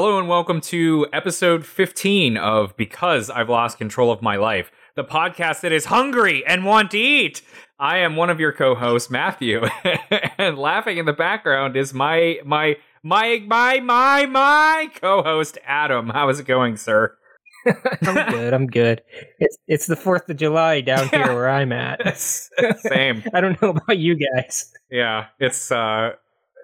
[0.00, 5.02] Hello and welcome to episode 15 of Because I've Lost Control of My Life, the
[5.02, 7.42] podcast that is hungry and want to eat.
[7.80, 9.60] I am one of your co-hosts, Matthew,
[10.38, 16.10] and laughing in the background is my my my my my my co-host Adam.
[16.10, 17.16] How is it going, sir?
[17.66, 18.54] I'm good.
[18.54, 19.02] I'm good.
[19.40, 22.16] It's it's the Fourth of July down here where I'm at.
[22.18, 23.24] Same.
[23.34, 24.72] I don't know about you guys.
[24.92, 26.12] Yeah, it's uh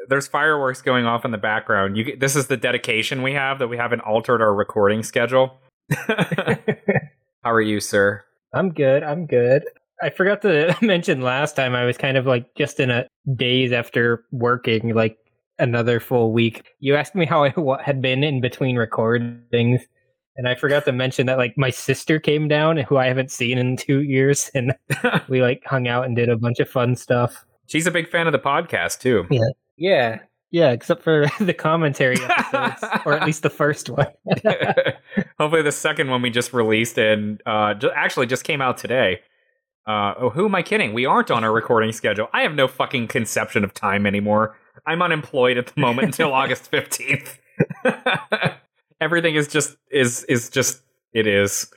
[0.09, 1.97] there's fireworks going off in the background.
[1.97, 5.59] You this is the dedication we have that we haven't altered our recording schedule.
[6.07, 8.25] How are you, sir?
[8.55, 9.03] I'm good.
[9.03, 9.65] I'm good.
[10.03, 13.73] I forgot to mention last time I was kind of like just in a days
[13.73, 15.19] after working like
[15.59, 16.65] another full week.
[16.81, 19.83] You asked me how I w- had been in between recordings
[20.37, 23.57] and I forgot to mention that like my sister came down who I haven't seen
[23.57, 24.75] in 2 years and
[25.29, 27.45] we like hung out and did a bunch of fun stuff.
[27.67, 29.27] She's a big fan of the podcast too.
[29.31, 29.41] Yeah.
[29.77, 30.21] Yeah.
[30.51, 34.07] Yeah, except for the commentary episodes, or at least the first one.
[35.39, 39.21] Hopefully, the second one we just released and uh, ju- actually just came out today.
[39.87, 40.95] Uh, oh, who am I kidding?
[40.95, 42.29] We aren't on our recording schedule.
[42.33, 44.57] I have no fucking conception of time anymore.
[44.87, 47.39] I'm unemployed at the moment until August fifteenth.
[49.01, 51.69] Everything is just is is just it is.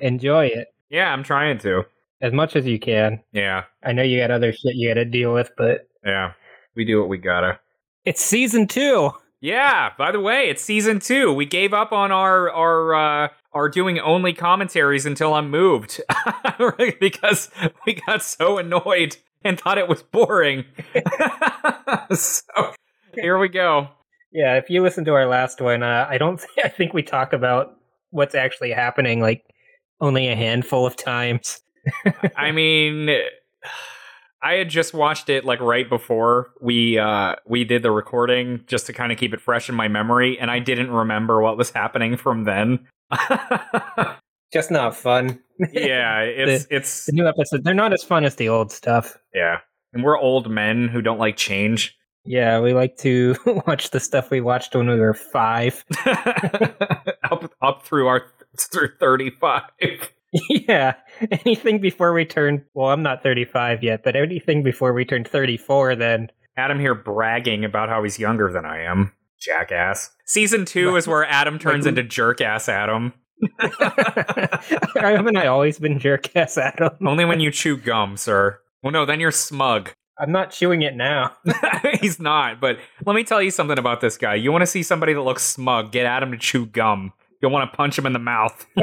[0.00, 1.84] Enjoy it yeah, I'm trying to.
[2.20, 3.22] as much as you can.
[3.32, 6.32] Yeah, I know you got other shit you got to deal with, but yeah.
[6.76, 7.58] We do what we gotta.
[8.04, 9.10] it's season two.
[9.40, 9.90] Yeah.
[9.98, 11.32] By the way, it's season two.
[11.32, 16.00] We gave up on our our uh, our doing only commentaries until I'm moved
[17.00, 17.50] because
[17.86, 20.64] we got so annoyed and thought it was boring.
[22.14, 22.42] so
[23.14, 23.88] here we go.
[24.32, 26.44] Yeah, if you listen to our last one, uh, I don't.
[26.64, 27.76] I think we talk about
[28.10, 29.44] what's actually happening like
[30.00, 31.60] only a handful of times.
[32.36, 33.08] I mean.
[34.46, 38.86] I had just watched it like right before we uh we did the recording just
[38.86, 41.70] to kind of keep it fresh in my memory and I didn't remember what was
[41.70, 42.86] happening from then.
[44.52, 45.40] Just not fun.
[45.72, 49.18] yeah, it's it's The new episodes, they're not as fun as the old stuff.
[49.34, 49.58] yeah.
[49.92, 51.96] And we're old men who don't like change.
[52.24, 53.34] Yeah, we like to
[53.66, 55.84] watch the stuff we watched when we were five.
[56.06, 58.22] up up through our
[58.56, 59.62] through 35.
[60.50, 60.94] yeah,
[61.44, 62.64] anything before we turn.
[62.74, 66.28] Well, I'm not 35 yet, but anything before we turn 34, then.
[66.56, 69.12] Adam here bragging about how he's younger than I am.
[69.40, 70.10] Jackass.
[70.24, 73.12] Season 2 is where Adam turns Like- into jerk ass Adam.
[74.96, 76.90] Haven't I always been jerk ass Adam?
[77.06, 78.58] Only when you chew gum, sir.
[78.82, 79.90] Well no, then you're smug.
[80.18, 81.36] I'm not chewing it now.
[82.00, 84.34] he's not, but let me tell you something about this guy.
[84.36, 87.12] You want to see somebody that looks smug, get Adam to chew gum.
[87.40, 88.66] You'll want to punch him in the mouth.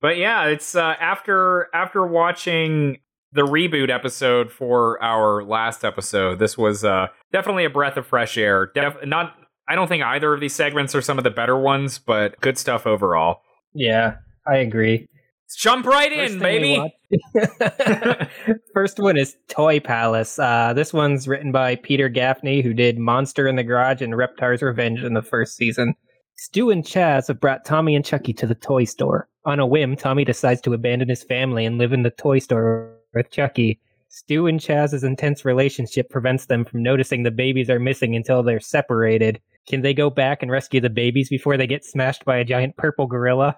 [0.00, 2.98] but yeah, it's uh, after after watching
[3.32, 6.38] the reboot episode for our last episode.
[6.38, 8.70] This was uh, definitely a breath of fresh air.
[8.74, 9.34] Def- not,
[9.66, 12.58] I don't think either of these segments are some of the better ones, but good
[12.58, 13.40] stuff overall.
[13.74, 14.16] yeah,
[14.46, 15.08] I agree.
[15.56, 16.94] Jump right First in, baby.
[18.74, 20.38] First one is Toy Palace.
[20.38, 24.62] Uh, this one's written by Peter Gaffney, who did Monster in the Garage and Reptar's
[24.62, 25.94] Revenge in the first season.
[26.36, 29.28] Stu and Chaz have brought Tommy and Chucky to the toy store.
[29.44, 32.96] On a whim, Tommy decides to abandon his family and live in the toy store
[33.14, 33.80] with Chucky.
[34.08, 38.60] Stu and Chaz's intense relationship prevents them from noticing the babies are missing until they're
[38.60, 39.40] separated.
[39.68, 42.76] Can they go back and rescue the babies before they get smashed by a giant
[42.76, 43.56] purple gorilla?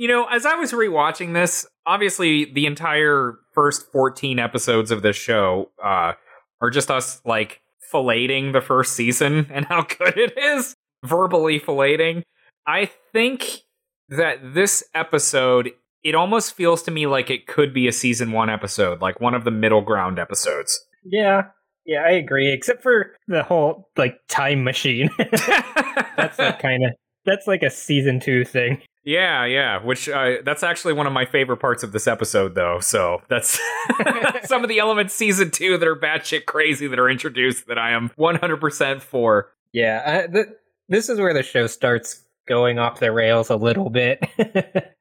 [0.00, 5.14] You know, as I was rewatching this, obviously the entire first 14 episodes of this
[5.14, 6.14] show uh,
[6.62, 7.60] are just us like
[7.92, 10.74] filleting the first season and how good it is,
[11.04, 12.22] verbally filleting.
[12.66, 13.60] I think
[14.08, 15.70] that this episode,
[16.02, 19.34] it almost feels to me like it could be a season one episode, like one
[19.34, 20.82] of the middle ground episodes.
[21.04, 21.48] Yeah,
[21.84, 22.50] yeah, I agree.
[22.50, 25.10] Except for the whole like time machine.
[25.18, 26.92] that's like kind of
[27.26, 28.80] that's like a season two thing.
[29.04, 29.82] Yeah, yeah.
[29.82, 32.80] Which uh, that's actually one of my favorite parts of this episode, though.
[32.80, 33.58] So that's
[34.44, 37.92] some of the elements season two that are batshit crazy that are introduced that I
[37.92, 39.52] am 100% for.
[39.72, 40.46] Yeah, I, th-
[40.88, 44.18] this is where the show starts going off the rails a little bit,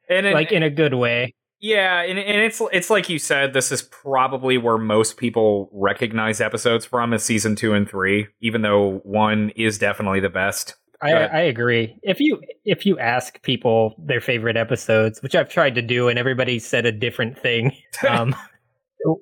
[0.10, 1.34] And it, like in a good way.
[1.60, 6.40] yeah, and, and it's it's like you said, this is probably where most people recognize
[6.42, 10.75] episodes from is season two and three, even though one is definitely the best.
[11.01, 11.98] I, I agree.
[12.04, 16.19] If you if you ask people their favorite episodes, which I've tried to do, and
[16.19, 17.74] everybody said a different thing,
[18.10, 18.36] um,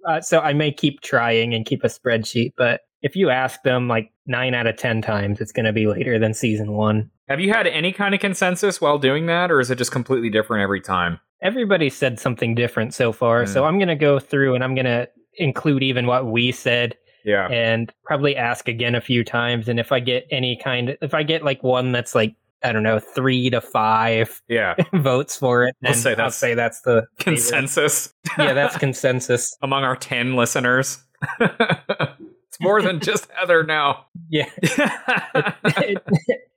[0.07, 2.53] uh, so I may keep trying and keep a spreadsheet.
[2.57, 5.87] But if you ask them like nine out of ten times, it's going to be
[5.87, 7.11] later than season one.
[7.29, 10.29] Have you had any kind of consensus while doing that, or is it just completely
[10.29, 11.19] different every time?
[11.41, 14.85] Everybody said something different so far, so I'm going to go through and I'm going
[14.85, 16.95] to include even what we said
[17.27, 17.47] Yeah.
[17.51, 19.67] and probably ask again a few times.
[19.67, 22.33] And if I get any kind of, if I get like one that's like,
[22.63, 24.75] I don't know, three to five Yeah.
[24.93, 27.05] votes for it, We'll say I'll say that's the.
[27.19, 28.13] Consensus.
[28.39, 29.55] yeah, that's consensus.
[29.61, 31.03] among our 10 listeners.
[31.41, 34.05] it's more than just Heather now.
[34.29, 34.49] Yeah.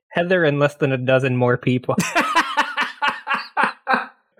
[0.09, 1.95] Heather and less than a dozen more people.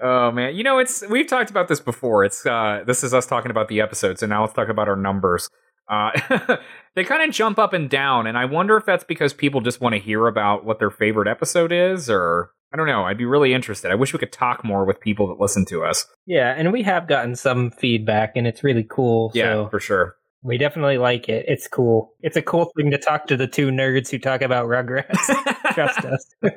[0.02, 2.24] oh man, you know it's we've talked about this before.
[2.24, 4.96] It's uh this is us talking about the episode, so now let's talk about our
[4.96, 5.50] numbers.
[5.92, 6.58] Uh
[6.96, 9.82] they kind of jump up and down and I wonder if that's because people just
[9.82, 13.04] want to hear about what their favorite episode is or I don't know.
[13.04, 13.92] I'd be really interested.
[13.92, 16.06] I wish we could talk more with people that listen to us.
[16.26, 19.30] Yeah, and we have gotten some feedback, and it's really cool.
[19.34, 20.16] Yeah, so for sure.
[20.42, 21.44] we definitely like it.
[21.50, 22.14] It's cool.
[22.22, 25.26] It's a cool thing to talk to the two nerds who talk about Rugrats.
[25.74, 26.26] Trust us.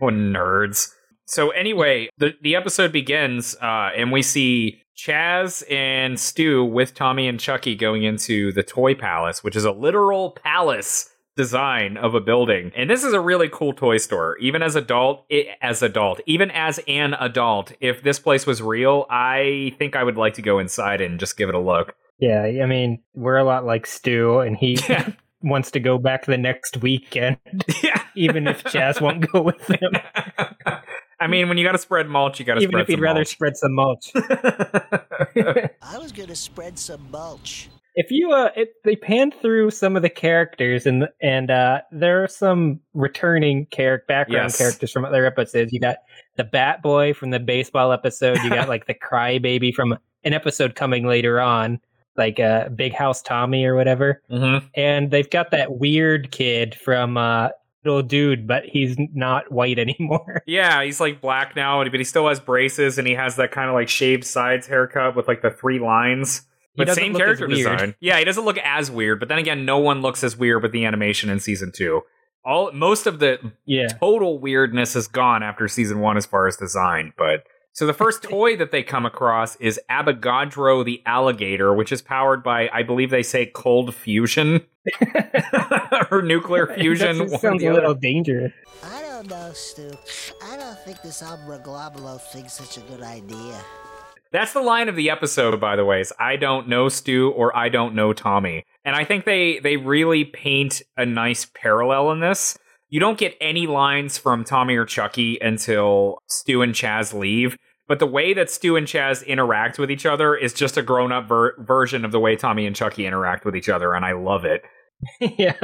[0.00, 0.92] Oh, nerds.
[1.28, 7.28] So anyway, the the episode begins, uh, and we see Chaz and Stu with Tommy
[7.28, 12.20] and Chucky going into the Toy Palace, which is a literal palace design of a
[12.20, 12.72] building.
[12.74, 14.36] And this is a really cool toy store.
[14.38, 19.06] Even as adult, it, as adult, even as an adult, if this place was real,
[19.08, 21.94] I think I would like to go inside and just give it a look.
[22.18, 25.10] Yeah, I mean, we're a lot like Stu, and he Yeah.
[25.42, 27.36] wants to go back the next weekend,
[27.84, 28.02] yeah.
[28.16, 29.92] even if Chaz won't go with him.
[31.20, 33.00] I mean, when you got to spread mulch, you got to even spread if you'd
[33.00, 33.28] rather mulch.
[33.28, 34.12] spread some mulch.
[34.14, 37.68] I was gonna spread some mulch.
[37.94, 42.22] if you uh it, they pan through some of the characters and and uh there
[42.22, 44.58] are some returning character background Yes.
[44.58, 45.96] characters from other episodes you got
[46.36, 50.74] the bat boy from the baseball episode you got like the crybaby from an episode
[50.76, 51.80] coming later on
[52.16, 54.62] like uh big house tommy or whatever Mhm.
[54.74, 57.48] and they've got that weird kid from uh
[57.88, 62.28] little dude but he's not white anymore Yeah, he's like black now, but he still
[62.28, 65.50] has braces and he has that kind of like shaved sides haircut with like the
[65.50, 66.42] three lines.
[66.76, 67.94] But same character design.
[68.00, 70.70] Yeah, he doesn't look as weird, but then again, no one looks as weird with
[70.72, 72.02] the animation in season two.
[72.44, 76.56] All most of the yeah total weirdness is gone after season one as far as
[76.56, 77.12] design.
[77.18, 77.44] But
[77.78, 82.42] so the first toy that they come across is Abogadro the alligator, which is powered
[82.42, 84.62] by, I believe they say cold fusion
[86.10, 87.18] or nuclear fusion.
[87.18, 88.52] That sounds a little dangerous
[88.82, 89.92] I don't know, Stu.
[90.42, 93.60] I don't think this Umbra Globulo thing's such a good idea.
[94.32, 96.00] That's the line of the episode, by the way.
[96.00, 99.76] Is I don't know Stu or I don't know Tommy, and I think they they
[99.76, 102.58] really paint a nice parallel in this.
[102.90, 107.56] You don't get any lines from Tommy or Chucky until Stu and Chaz leave,
[107.88, 111.10] but the way that Stu and Chaz interact with each other is just a grown
[111.10, 114.12] up ver- version of the way Tommy and Chucky interact with each other, and I
[114.12, 114.62] love it.
[115.20, 115.54] yeah,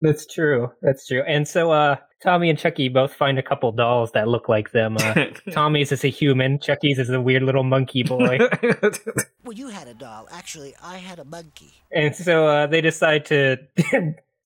[0.00, 0.70] that's true.
[0.82, 1.22] That's true.
[1.26, 4.96] And so, uh, Tommy and Chucky both find a couple dolls that look like them.
[5.00, 6.58] Uh, Tommy's is a human.
[6.60, 8.38] Chucky's is a weird little monkey boy.
[9.42, 10.28] Well, you had a doll.
[10.30, 11.72] Actually, I had a monkey.
[11.90, 13.56] and so uh, they decide to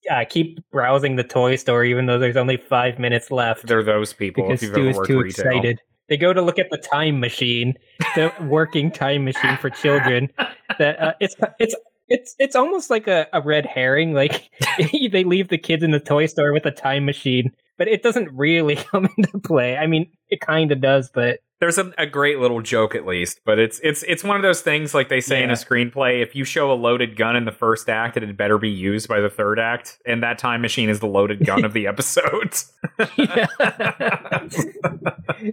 [0.09, 4.13] uh, keep browsing the toy store, even though there's only five minutes left They're those
[4.13, 4.47] people.
[4.47, 5.45] because if you've Stu ever is too retail.
[5.47, 5.81] excited.
[6.07, 7.75] They go to look at the time machine,
[8.15, 10.29] the working time machine for children.
[10.77, 11.75] That uh, it's it's
[12.07, 14.13] it's it's almost like a, a red herring.
[14.13, 14.49] Like
[15.11, 18.29] they leave the kids in the toy store with a time machine, but it doesn't
[18.31, 19.77] really come into play.
[19.77, 23.41] I mean, it kind of does, but There's a, a great little joke at least,
[23.45, 26.21] but it's it's it's one of those things like they say in a screenplay.
[26.21, 29.07] If you show a loaded gun in the first act, it had better be used
[29.07, 32.71] by the third act, and that time machine is the loaded gun of the episodes.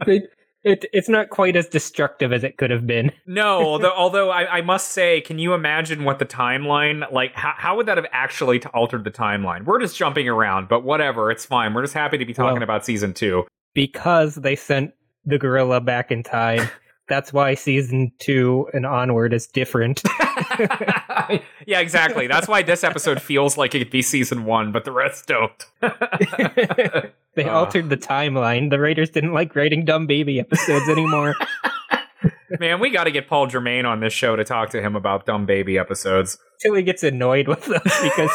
[0.07, 0.31] it,
[0.65, 3.13] it it's not quite as destructive as it could have been.
[3.27, 7.35] no, although although I, I must say, can you imagine what the timeline like?
[7.35, 9.65] How, how would that have actually t- altered the timeline?
[9.65, 11.75] We're just jumping around, but whatever, it's fine.
[11.75, 13.45] We're just happy to be talking Well- about season two.
[13.75, 14.93] because they sent
[15.25, 16.69] the gorilla back in time.
[17.13, 20.01] That's why season two and onward is different.
[21.67, 22.27] yeah, exactly.
[22.27, 25.67] That's why this episode feels like it could be season one, but the rest don't.
[27.35, 27.51] they Uh.
[27.53, 28.71] altered the timeline.
[28.71, 31.35] The writers didn't like writing dumb baby episodes anymore.
[32.61, 35.27] Man, we got to get Paul Germain on this show to talk to him about
[35.27, 36.39] dumb baby episodes.
[36.61, 38.31] Till he gets annoyed with them because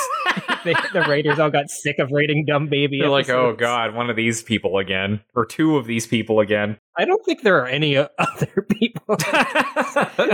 [0.64, 3.00] they, the Raiders all got sick of writing dumb baby.
[3.00, 6.78] They're like, oh god, one of these people again, or two of these people again.
[6.98, 9.16] I don't think there are any other people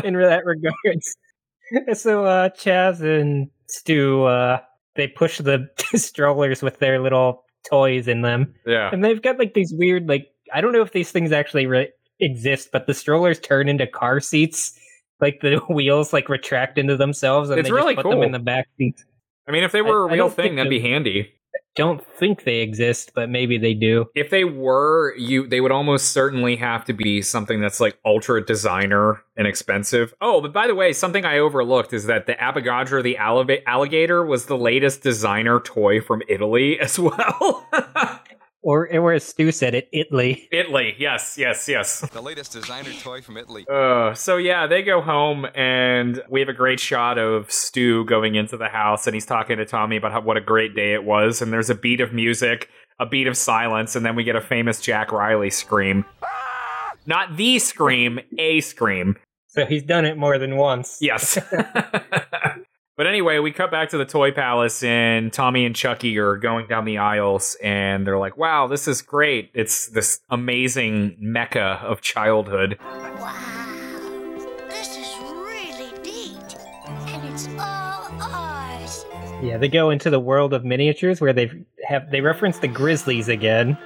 [0.04, 1.16] in that regards.
[1.94, 4.60] So uh, Chaz and Stu, uh,
[4.96, 9.54] they push the strollers with their little toys in them, yeah, and they've got like
[9.54, 11.92] these weird, like I don't know if these things actually re-
[12.24, 14.80] exist, but the strollers turn into car seats.
[15.22, 18.12] Like the wheels like retract into themselves, and It's they just really put cool.
[18.12, 19.06] them in the back seats.
[19.48, 21.32] I mean, if they were a I- I real thing, that'd be handy.
[21.76, 24.06] don't think they exist, but maybe they do.
[24.16, 28.46] If they were, you they would almost certainly have to be something that's like ultra
[28.46, 30.14] designer and expensive.
[30.22, 33.18] Oh, but by the way, something I overlooked is that the Abigadra the
[33.68, 37.68] alligator was the latest designer toy from Italy as well.
[38.64, 40.48] Or, or as Stu said it, Italy.
[40.50, 42.00] Italy, yes, yes, yes.
[42.00, 43.66] The latest designer toy from Italy.
[43.70, 48.36] Uh, so yeah, they go home and we have a great shot of Stu going
[48.36, 51.04] into the house and he's talking to Tommy about how, what a great day it
[51.04, 51.42] was.
[51.42, 54.42] And there's a beat of music, a beat of silence, and then we get a
[54.42, 56.06] famous Jack Riley scream.
[57.06, 59.18] Not the scream, a scream.
[59.48, 61.00] So he's done it more than once.
[61.02, 61.38] Yes.
[63.04, 66.68] But anyway, we cut back to the Toy Palace, and Tommy and Chucky are going
[66.68, 69.52] down the aisles, and they're like, wow, this is great.
[69.54, 72.78] It's this amazing mecca of childhood.
[72.82, 73.28] Wow,
[74.70, 76.56] this is really neat.
[76.88, 79.06] And it's all ours.
[79.44, 81.52] Yeah, they go into the world of miniatures where they
[81.86, 83.78] have they reference the Grizzlies again,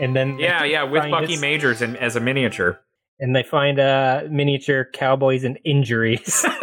[0.00, 2.80] and then Yeah, yeah, with Bucky his- Majors in, as a miniature.
[3.20, 6.46] and they find uh miniature cowboys and injuries.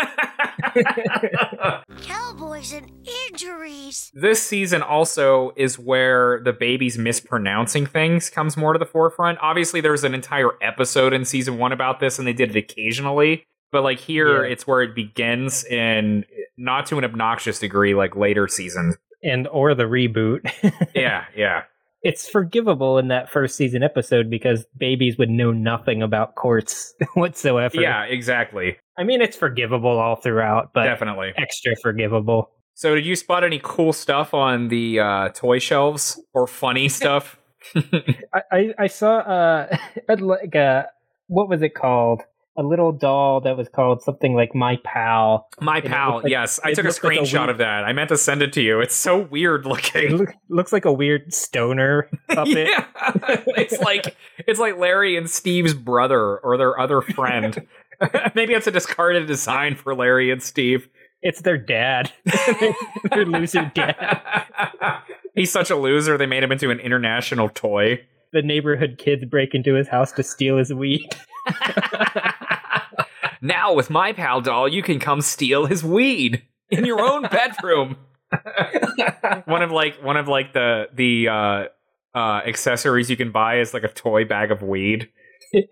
[2.01, 2.91] Cowboys and
[3.31, 4.11] injuries.
[4.13, 9.39] this season also is where the babies mispronouncing things comes more to the forefront.
[9.41, 12.57] Obviously, there was an entire episode in season one about this, and they did it
[12.57, 13.45] occasionally.
[13.71, 14.51] But like here, Yeah.
[14.51, 16.25] it's where it begins, and
[16.57, 18.97] not to an obnoxious degree, like later seasons.
[19.21, 20.49] and or the reboot.
[20.95, 21.63] Yeah, yeah.
[22.01, 27.81] It's forgivable in that first season episode because babies would know nothing about courts whatsoever.
[27.81, 28.77] Yeah, exactly.
[28.97, 31.33] I mean it's forgivable all throughout, but Definitely.
[31.37, 32.51] extra forgivable.
[32.75, 37.37] So, did you spot any cool stuff on the uh, toy shelves or funny stuff?
[37.75, 39.77] I, I, I saw uh
[40.07, 40.87] like a
[41.27, 42.21] what was it called?
[42.57, 45.47] A little doll that was called something like My Pal.
[45.61, 46.59] My it pal, like- yes.
[46.61, 47.85] I took a looked like a screenshot weird- of that.
[47.85, 48.81] I meant to send it to you.
[48.81, 50.17] It's so weird It looking.
[50.17, 52.67] look, looks like a weird stoner puppet.
[52.67, 52.85] yeah.
[53.55, 54.13] it's like
[54.45, 57.65] it's like Larry and Steve's brother or their other friend.
[58.35, 60.89] Maybe it's a discarded design for Larry and Steve.
[61.21, 62.11] It's their dad.
[63.11, 64.21] their loser dad.
[65.35, 66.17] He's such a loser.
[66.17, 68.05] They made him into an international toy.
[68.31, 71.09] The neighborhood kids break into his house to steal his weed.
[73.41, 77.97] Now with my pal doll, you can come steal his weed in your own bedroom.
[79.45, 81.65] one of like one of like the the uh,
[82.15, 85.09] uh, accessories you can buy is like a toy bag of weed.
[85.51, 85.67] he,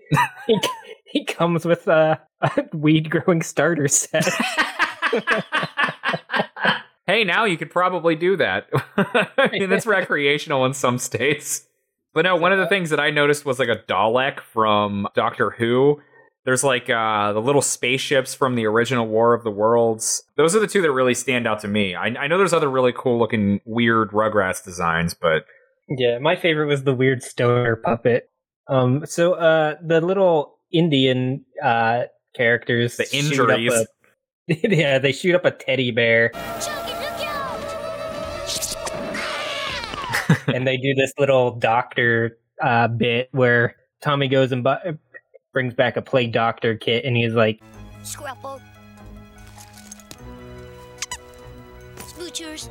[1.06, 4.26] he comes with a, a weed growing starter set.
[7.08, 8.68] hey, now you could probably do that.
[8.98, 11.68] I mean, that's recreational in some states.
[12.14, 15.52] But no, one of the things that I noticed was like a Dalek from Doctor
[15.52, 16.02] Who.
[16.48, 20.24] There's like uh, the little spaceships from the original War of the Worlds.
[20.38, 21.94] Those are the two that really stand out to me.
[21.94, 25.44] I, I know there's other really cool looking weird Rugrats designs, but
[25.90, 28.30] yeah, my favorite was the weird stoner puppet.
[28.70, 33.86] Um, so uh, the little Indian uh characters, the shoot up injuries.
[34.50, 37.28] a- yeah, they shoot up a teddy bear, Chucky, look
[40.30, 40.56] out!
[40.56, 44.98] and they do this little doctor uh bit where Tommy goes and bu-
[45.58, 47.60] brings back a plague doctor kit, and he's like,
[48.04, 48.62] Scrapple.
[51.96, 52.70] Smoochers.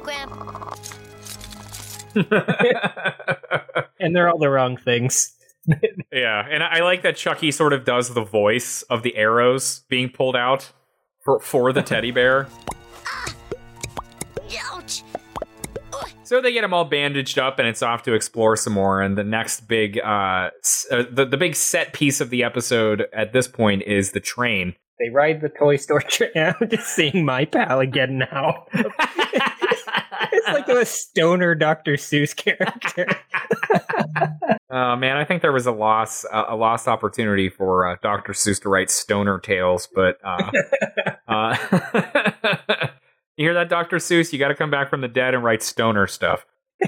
[0.00, 0.30] Graham.
[3.98, 5.32] and they're all the wrong things.
[6.12, 10.08] yeah, and I like that Chucky sort of does the voice of the arrows being
[10.08, 10.70] pulled out
[11.18, 12.46] for for the teddy bear.
[13.08, 13.34] Ouch!
[16.30, 19.02] So they get him all bandaged up, and it's off to explore some more.
[19.02, 23.08] And the next big, uh, s- uh, the the big set piece of the episode
[23.12, 24.76] at this point is the train.
[25.00, 26.30] They ride the toy store train.
[26.36, 28.66] I'm just seeing my pal again now.
[28.72, 31.94] it's like a stoner Dr.
[31.94, 33.08] Seuss character.
[34.70, 38.34] Oh man, I think there was a loss, uh, a lost opportunity for uh, Dr.
[38.34, 40.52] Seuss to write stoner tales, but uh,
[41.26, 41.56] uh,
[43.40, 43.96] you hear that, Dr.
[43.96, 44.34] Seuss?
[44.34, 46.44] You got to come back from the dead and write stoner stuff.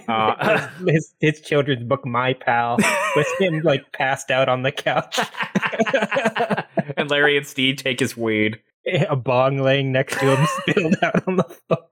[0.07, 2.77] Uh, his, his children's book, My Pal,
[3.17, 5.19] with him like passed out on the couch,
[6.99, 8.61] and Larry and Steve take his weed.
[9.09, 11.89] a bong laying next to him spilled out on the floor.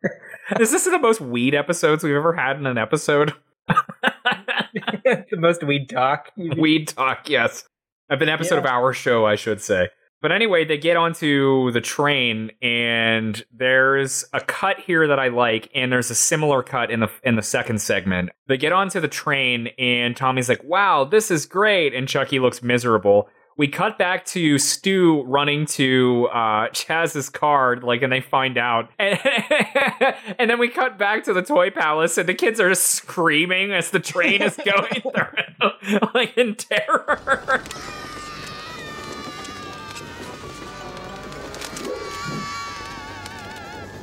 [0.59, 3.33] Is this the most weed episodes we've ever had in an episode?
[3.67, 6.33] the most weed talk.
[6.37, 7.64] weed talk, yes.
[8.11, 9.88] Of an episode of our show, I should say.
[10.23, 15.71] But anyway, they get onto the train, and there's a cut here that I like,
[15.75, 18.31] and there's a similar cut in the in the second segment.
[18.47, 22.62] They get onto the train, and Tommy's like, "Wow, this is great," and Chucky looks
[22.62, 23.29] miserable.
[23.57, 28.89] we cut back to Stu running to uh, Chaz's car, like, and they find out,
[28.99, 29.19] and,
[30.39, 33.73] and then we cut back to the toy palace, and the kids are just screaming
[33.73, 37.62] as the train is going through, like in terror.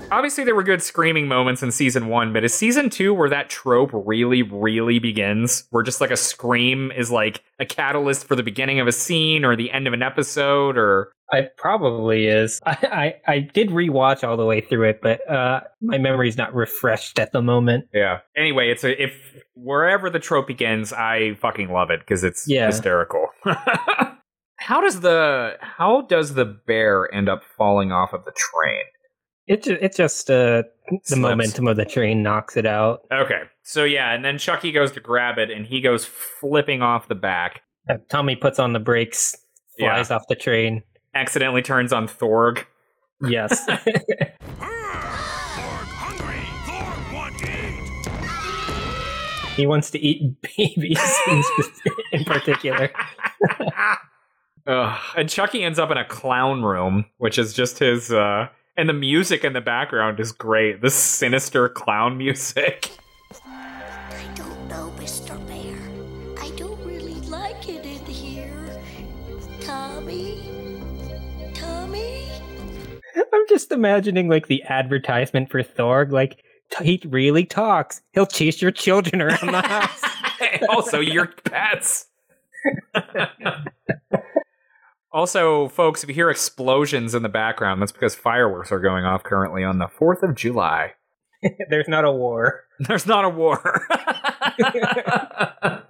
[0.10, 3.50] Obviously, there were good screaming moments in season one, but is season two where that
[3.50, 5.68] trope really, really begins?
[5.72, 9.44] Where just like a scream is like a catalyst for the beginning of a scene
[9.44, 12.62] or the end of an episode, or I probably is.
[12.66, 16.56] I, I, I did rewatch all the way through it, but uh, my memory's not
[16.56, 17.90] refreshed at the moment.
[17.94, 18.20] yeah.
[18.38, 19.14] Anyway, it's a if
[19.56, 22.68] wherever the trope begins, I fucking love it because it's Yeah.
[22.68, 23.28] hysterical.
[24.56, 28.84] how does the how does the bear end up falling off of the train?
[29.48, 31.16] It ju- it just uh, the Slips.
[31.18, 33.02] momentum of the train knocks it out.
[33.12, 37.08] Okay, so yeah, and then Chucky goes to grab it, and he goes flipping off
[37.08, 37.62] the back.
[37.90, 39.36] Uh, Tommy puts on the brakes,
[39.80, 40.84] flies off the train.
[41.16, 42.66] accidentally turns on Thorg.
[43.22, 43.66] Yes.
[49.56, 51.44] he wants to eat babies in,
[52.12, 52.92] in particular.
[54.68, 55.00] Ugh.
[55.16, 58.12] And Chucky ends up in a clown room, which is just his.
[58.12, 58.48] uh
[58.78, 60.82] And the music in the background is great.
[60.82, 62.92] This sinister clown music.
[63.44, 65.36] I don't know, Mr.
[65.48, 65.76] Bear.
[66.40, 68.54] I don't really like it in here.
[69.62, 70.80] Tommy?
[71.56, 72.30] Tommy?
[73.16, 76.44] I'm just imagining like the advertisement for Thorg, like
[76.84, 78.02] he really talks.
[78.14, 80.04] He'll chase your children around the house.
[80.70, 82.06] also, your pets.
[85.18, 89.24] also, folks, if you hear explosions in the background, that's because fireworks are going off
[89.24, 90.94] currently on the 4th of July.
[91.72, 92.66] There's not a war.
[92.80, 93.60] There's not a war.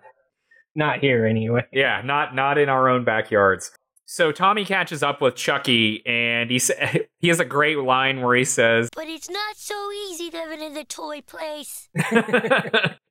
[0.76, 1.64] Not here anyway.
[1.74, 3.72] Yeah, not not in our own backyards.
[4.06, 6.76] So Tommy catches up with Chucky, and he sa-
[7.18, 10.76] he has a great line where he says, But it's not so easy living in
[10.76, 11.90] the toy place.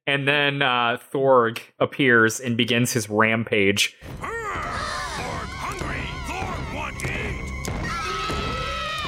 [0.07, 3.97] and then uh, Thorg appears and begins his rampage.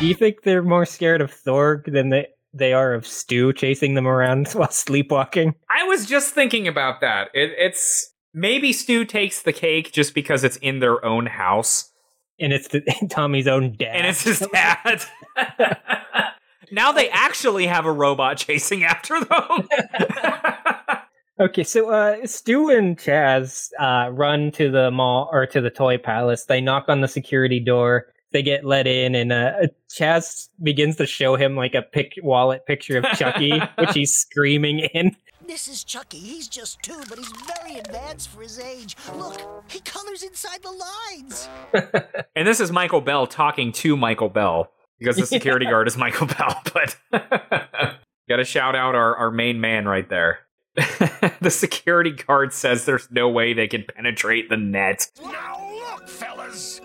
[0.00, 3.94] Do you think they're more scared of Thorg than they they are of Stu chasing
[3.94, 5.54] them around while sleepwalking?
[5.68, 7.28] I was just thinking about that.
[7.34, 11.90] It, it's maybe Stu takes the cake just because it's in their own house,
[12.38, 12.80] And it's the,
[13.10, 13.96] Tommy's own dad.
[13.96, 15.02] and it's his dad.
[16.70, 19.68] now they actually have a robot chasing after them.
[21.40, 25.96] Okay, so uh, Stu and Chaz uh, run to the mall or to the toy
[25.98, 26.44] palace.
[26.44, 28.06] They knock on the security door.
[28.30, 29.52] They get let in, and uh,
[29.90, 34.80] Chaz begins to show him like a pic- wallet picture of Chucky, which he's screaming
[34.80, 35.16] in.
[35.46, 36.18] This is Chucky.
[36.18, 38.96] He's just two, but he's very advanced for his age.
[39.14, 41.48] Look, he colors inside the lines.
[42.36, 46.26] And this is Michael Bell talking to Michael Bell because the security guard is Michael
[46.26, 46.60] Bell.
[46.72, 46.96] But
[48.28, 50.40] got to shout out our, our main man right there.
[51.40, 55.10] the security guard says there's no way they can penetrate the net.
[55.20, 56.77] Now look, fellas.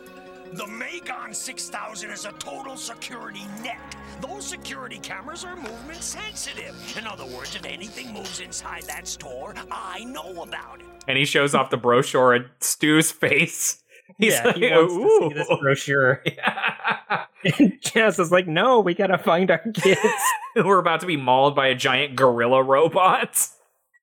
[1.04, 3.78] The Magon 6000 is a total security net.
[4.22, 6.76] Those security cameras are movement sensitive.
[6.98, 10.88] In other words, if anything moves inside that store, I know about it.
[11.08, 13.84] And he shows off the brochure at Stu's face.
[14.18, 16.24] He's yeah, like, he wants to see this brochure.
[16.36, 17.26] Yeah.
[17.60, 20.00] And Chaz is like, "No, we gotta find our kids."
[20.56, 23.50] We're about to be mauled by a giant gorilla robot.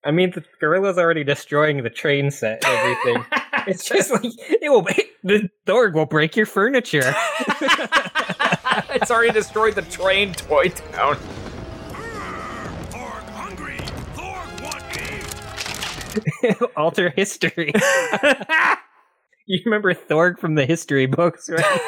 [0.05, 2.63] I mean, the gorilla's already destroying the train set.
[2.67, 3.25] Everything.
[3.67, 4.83] it's just like it will.
[5.23, 7.15] The Thorg will break your furniture.
[8.91, 11.17] it's already destroyed the train toy town.
[12.91, 13.79] Thorg hungry.
[14.15, 14.85] Thorg want
[16.77, 17.73] alter history.
[19.47, 21.81] you remember Thorg from the history books, right?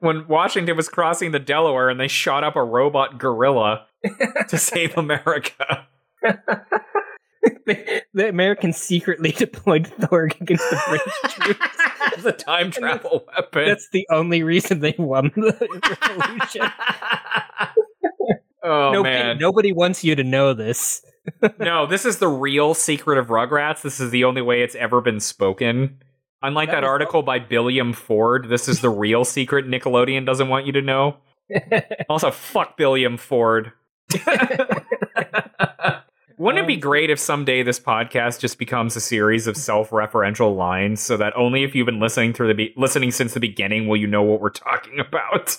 [0.00, 3.86] when Washington was crossing the Delaware and they shot up a robot gorilla
[4.48, 5.86] to save America.
[7.66, 11.76] the, the Americans secretly deployed Thorg against the British troops.
[12.12, 13.66] It's a time travel weapon.
[13.66, 15.56] That's the only reason they won the
[16.08, 16.70] revolution.
[18.62, 19.38] oh nobody, man.
[19.38, 21.04] nobody wants you to know this.
[21.58, 23.82] no, this is the real secret of Rugrats.
[23.82, 26.02] This is the only way it's ever been spoken.
[26.42, 30.66] Unlike That that, article by Billiam Ford, this is the real secret Nickelodeon doesn't want
[30.66, 31.16] you to know.
[32.08, 33.72] Also, fuck Billiam Ford.
[36.40, 40.56] Wouldn't it be Um, great if someday this podcast just becomes a series of self-referential
[40.56, 43.86] lines, so that only if you've been listening through the be- listening since the beginning
[43.86, 45.58] will you know what we're talking about?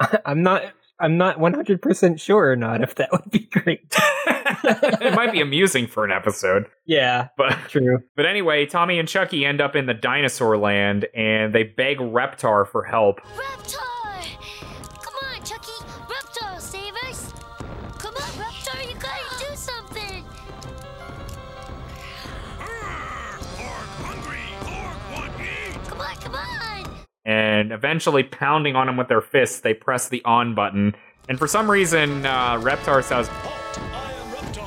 [0.26, 0.64] I'm not.
[1.00, 3.94] I'm not 100 percent sure or not if that would be great.
[4.26, 8.00] it might be amusing for an episode, Yeah, but true.
[8.16, 12.66] but anyway, Tommy and Chucky end up in the dinosaur land and they beg Reptar
[12.66, 13.20] for help.
[13.36, 13.76] Reptar!
[27.28, 30.94] And eventually pounding on him with their fists, they press the on button.
[31.28, 33.78] And for some reason, uh, Reptar says, Halt!
[33.92, 34.62] I am Reptar!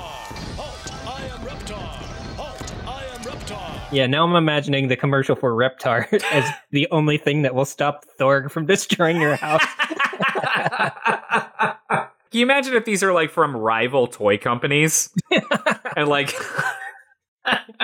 [0.57, 0.93] Halt!
[1.07, 2.37] I am Reptar!
[2.37, 2.73] Halt!
[2.87, 3.91] I am Reptar!
[3.91, 8.05] Yeah, now I'm imagining the commercial for Reptar as the only thing that will stop
[8.19, 9.65] Thorg from destroying your house.
[11.89, 15.09] Can you imagine if these are like from rival toy companies?
[15.97, 16.31] and like,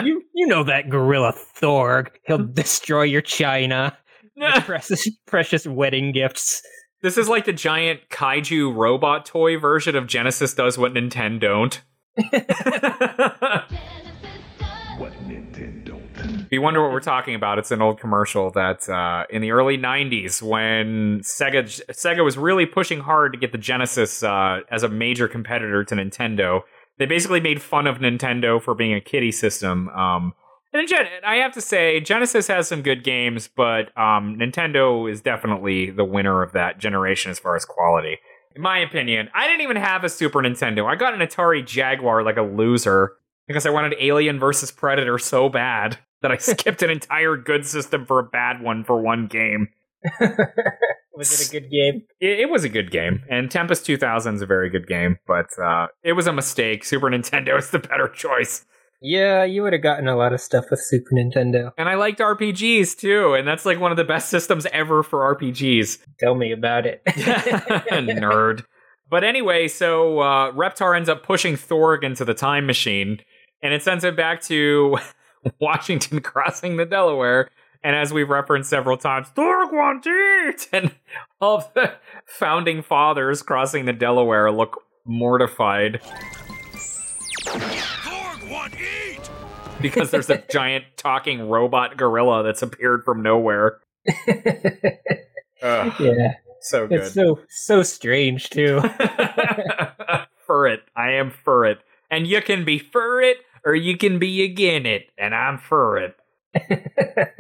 [0.03, 2.09] you you know that gorilla Thorg.
[2.27, 4.06] He'll destroy your china, your
[4.61, 6.61] precious precious wedding gifts.
[7.01, 11.81] this is like the giant kaiju robot toy version of Genesis does what Nintendo don't.
[16.47, 19.51] If you wonder what we're talking about, it's an old commercial that uh, in the
[19.51, 24.81] early '90s, when Sega Sega was really pushing hard to get the Genesis uh, as
[24.81, 26.61] a major competitor to Nintendo,
[26.99, 29.89] they basically made fun of Nintendo for being a kiddie system.
[29.89, 30.33] Um,
[30.73, 35.21] and Gen- I have to say, Genesis has some good games, but um, Nintendo is
[35.21, 38.17] definitely the winner of that generation as far as quality.
[38.55, 40.85] In my opinion, I didn't even have a Super Nintendo.
[40.85, 43.13] I got an Atari Jaguar like a loser
[43.47, 48.05] because I wanted Alien versus Predator so bad that I skipped an entire good system
[48.05, 49.69] for a bad one for one game.
[51.17, 52.03] Was it a good game?
[52.19, 55.47] It, it was a good game, and Tempest 2000 is a very good game, but
[55.59, 56.85] uh, it was a mistake.
[56.85, 58.65] Super Nintendo is the better choice.
[59.01, 61.71] Yeah, you would have gotten a lot of stuff with Super Nintendo.
[61.77, 65.35] And I liked RPGs too, and that's like one of the best systems ever for
[65.35, 65.99] RPGs.
[66.19, 67.03] Tell me about it.
[67.05, 68.65] Nerd.
[69.09, 73.19] But anyway, so uh, Reptar ends up pushing Thorg into the time machine,
[73.61, 74.97] and it sends him back to
[75.61, 77.49] Washington crossing the Delaware.
[77.83, 80.69] And as we've referenced several times, Thorg wants eat!
[80.73, 80.95] And
[81.39, 81.93] all of the
[82.25, 88.06] founding fathers crossing the Delaware look mortified Org, want eat!
[89.81, 93.79] because there's a giant talking robot gorilla that's appeared from nowhere.
[95.61, 97.01] Ugh, yeah, so good.
[97.01, 98.81] it's so so strange too.
[100.47, 100.81] fur it.
[100.95, 101.79] I am fur it.
[102.09, 105.09] And you can be fur it or you can be again it.
[105.17, 106.15] And I'm fur it.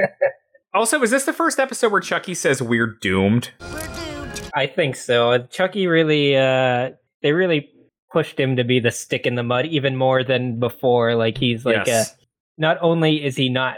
[0.73, 3.51] also, is this the first episode where Chucky says we're doomed?
[3.61, 4.49] We're doomed.
[4.53, 5.47] I think so.
[5.49, 6.91] Chucky really, uh,
[7.23, 7.69] they really
[8.11, 11.15] pushed him to be the stick in the mud even more than before.
[11.15, 12.11] Like he's like, yes.
[12.11, 12.15] uh,
[12.57, 13.77] not only is he not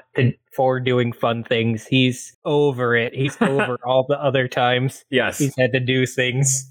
[0.56, 3.13] for doing fun things, he's over it.
[3.13, 5.38] He's over all the other times yes.
[5.38, 6.70] he's had to do things.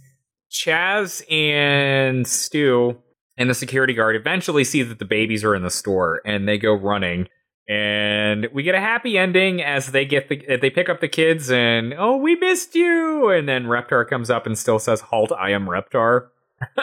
[0.51, 2.97] Chaz and Stu
[3.37, 6.59] and the security guard eventually see that the babies are in the store and they
[6.59, 7.29] go running.
[7.68, 11.09] And we get a happy ending as they get the uh, they pick up the
[11.09, 15.33] kids and oh we missed you and then Reptar comes up and still says halt
[15.33, 16.29] I am Reptar.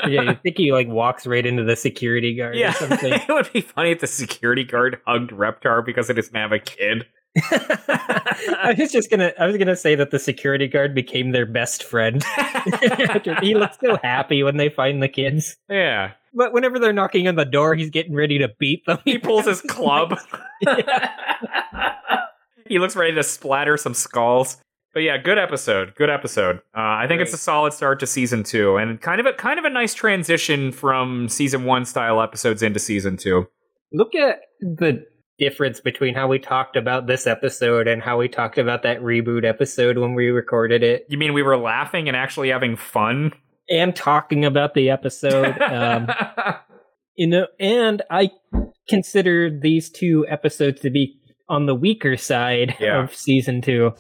[0.08, 3.14] Yeah, you think he like walks right into the security guard Yeah, or something.
[3.14, 6.60] it would be funny if the security guard hugged Reptar because it doesn't have a
[6.60, 7.06] kid.
[7.52, 11.84] I was just gonna I was gonna say that the security guard became their best
[11.84, 12.24] friend.
[13.42, 15.58] he looks so happy when they find the kids.
[15.70, 19.00] Yeah, But whenever they're knocking on the door, he's getting ready to beat them.
[19.04, 20.18] he pulls his club.
[22.68, 24.58] he looks ready to splatter some skulls.
[24.95, 25.93] But yeah, good episode.
[25.95, 26.60] Good episode.
[26.73, 29.60] Uh, I think it's a solid start to season two, and kind of a kind
[29.60, 33.45] of a nice transition from season one style episodes into season two.
[33.91, 35.05] Look at the
[35.38, 39.43] difference between how we talked about this episode and how we talked about that reboot
[39.43, 43.34] episode when we recorded it, You mean we were laughing and actually having fun?
[43.67, 45.58] and talking about the episode.
[45.62, 46.08] Um,
[47.17, 48.29] you know, and I
[48.88, 53.03] consider these two episodes to be on the weaker side Yeah.
[53.03, 53.91] of season two.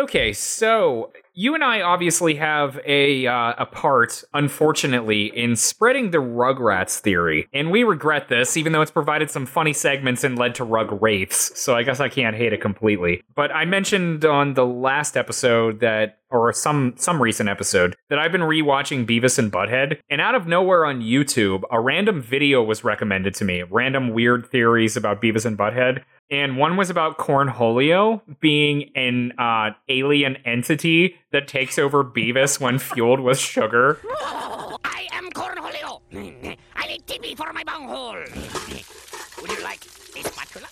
[0.00, 6.18] Okay, so you and I obviously have a uh, a part, unfortunately, in spreading the
[6.18, 10.54] Rugrats theory, and we regret this, even though it's provided some funny segments and led
[10.54, 11.60] to rug wraiths.
[11.60, 13.22] So I guess I can't hate it completely.
[13.34, 18.32] But I mentioned on the last episode that, or some some recent episode, that I've
[18.32, 22.84] been rewatching Beavis and Butthead, and out of nowhere on YouTube, a random video was
[22.84, 28.20] recommended to me, random weird theories about Beavis and Butthead and one was about Cornholio
[28.40, 33.98] being an uh, alien entity that takes over Beavis when fueled with sugar.
[34.04, 36.00] I am Cornholio.
[36.76, 38.14] I need TP for my bunghole.
[39.42, 39.80] Would you like
[40.16, 40.68] a spatula?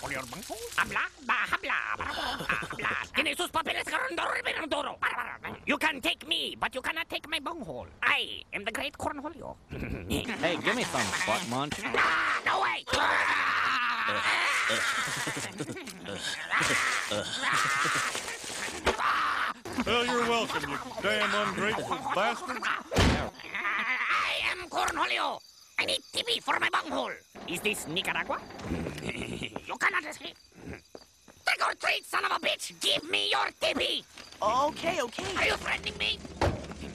[0.00, 0.22] For your?
[0.76, 2.88] Habla, ba, habla, habla.
[3.14, 4.96] Tiene sus papeles garandoro,
[5.66, 7.86] You can take me, but you cannot take my bunghole.
[8.02, 9.56] I am the great Cornholio.
[10.40, 11.74] Hey, give me some butt munch.
[11.96, 12.84] Ah, no way!
[19.86, 22.58] Well, you're welcome, you damn ungrateful bastard.
[22.64, 25.38] I am Cornholio.
[25.78, 27.12] I need TV for my bunghole.
[27.48, 28.40] Is this Nicaragua?
[29.04, 30.36] you cannot escape.
[31.46, 32.72] Trick or treat, son of a bitch!
[32.80, 34.02] Give me your TV!
[34.42, 35.36] Okay, okay.
[35.36, 36.18] Are you threatening me?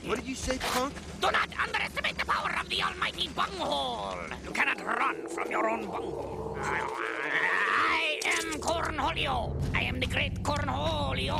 [0.05, 0.93] What did you say, punk?
[1.21, 4.17] Do not underestimate the power of the almighty bunghole.
[4.43, 6.57] You cannot run from your own bunghole.
[6.59, 9.53] I am Cornholio.
[9.75, 11.37] I am the great Cornholio.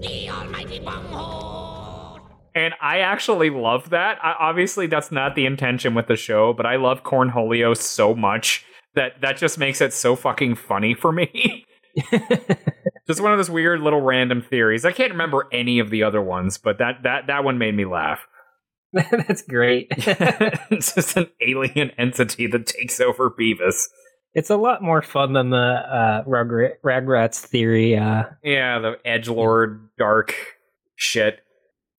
[0.00, 1.69] The almighty bunghole.
[2.54, 4.18] And I actually love that.
[4.22, 8.64] I, obviously, that's not the intention with the show, but I love Cornholio so much
[8.94, 11.66] that that just makes it so fucking funny for me.
[13.06, 14.84] just one of those weird little random theories.
[14.84, 17.84] I can't remember any of the other ones, but that that that one made me
[17.84, 18.26] laugh.
[18.92, 19.88] That's great.
[19.90, 23.84] it's just an alien entity that takes over Beavis.
[24.34, 27.96] it's a lot more fun than the uh, Rugrat- Ragrats theory.
[27.96, 30.34] Uh, Yeah, the edge lord dark
[30.96, 31.40] shit.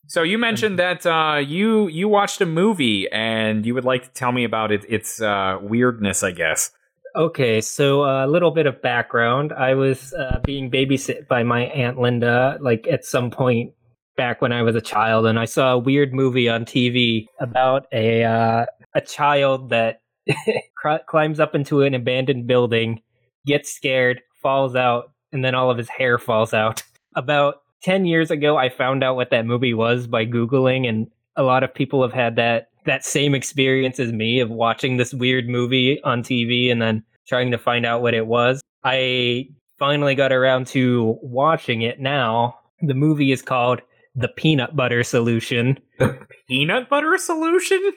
[0.07, 4.09] So you mentioned that uh, you you watched a movie and you would like to
[4.09, 6.71] tell me about it, its uh, weirdness, I guess.
[7.15, 9.51] Okay, so a little bit of background.
[9.51, 13.73] I was uh, being babysit by my aunt Linda, like at some point
[14.15, 17.87] back when I was a child, and I saw a weird movie on TV about
[17.91, 20.01] a uh, a child that
[21.07, 23.01] climbs up into an abandoned building,
[23.45, 26.83] gets scared, falls out, and then all of his hair falls out.
[27.15, 31.43] About ten years ago, I found out what that movie was by googling, and a
[31.43, 35.47] lot of people have had that that same experience as me of watching this weird
[35.47, 38.59] movie on TV and then trying to find out what it was.
[38.83, 42.57] I finally got around to watching it now.
[42.81, 43.81] The movie is called
[44.15, 45.77] The Peanut Butter Solution.
[45.99, 46.17] The
[46.47, 47.91] Peanut butter solution?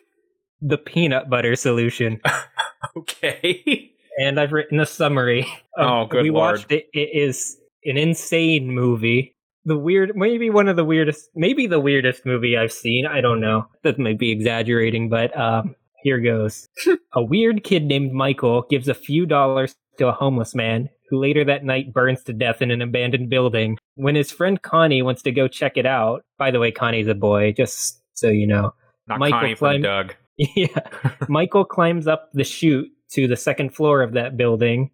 [0.60, 2.20] The Peanut Butter Solution.
[2.96, 3.90] Okay.
[4.20, 5.46] and I've written a summary.
[5.76, 6.58] Oh, good we lord.
[6.58, 6.86] watched it.
[6.92, 9.34] It is an insane movie.
[9.66, 13.06] The weird, maybe one of the weirdest, maybe the weirdest movie I've seen.
[13.06, 13.66] I don't know.
[13.82, 16.68] That might be exaggerating, but um, here goes.
[17.14, 21.44] a weird kid named Michael gives a few dollars to a homeless man who later
[21.44, 23.78] that night burns to death in an abandoned building.
[23.94, 27.14] When his friend Connie wants to go check it out, by the way, Connie's a
[27.14, 28.74] boy, just so you know.
[29.06, 30.14] Not Michael Connie from Doug.
[30.36, 30.80] Yeah.
[31.28, 34.90] Michael climbs up the chute to the second floor of that building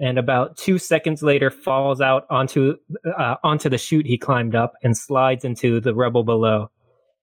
[0.00, 2.76] and about 2 seconds later falls out onto
[3.18, 6.70] uh, onto the chute he climbed up and slides into the rubble below.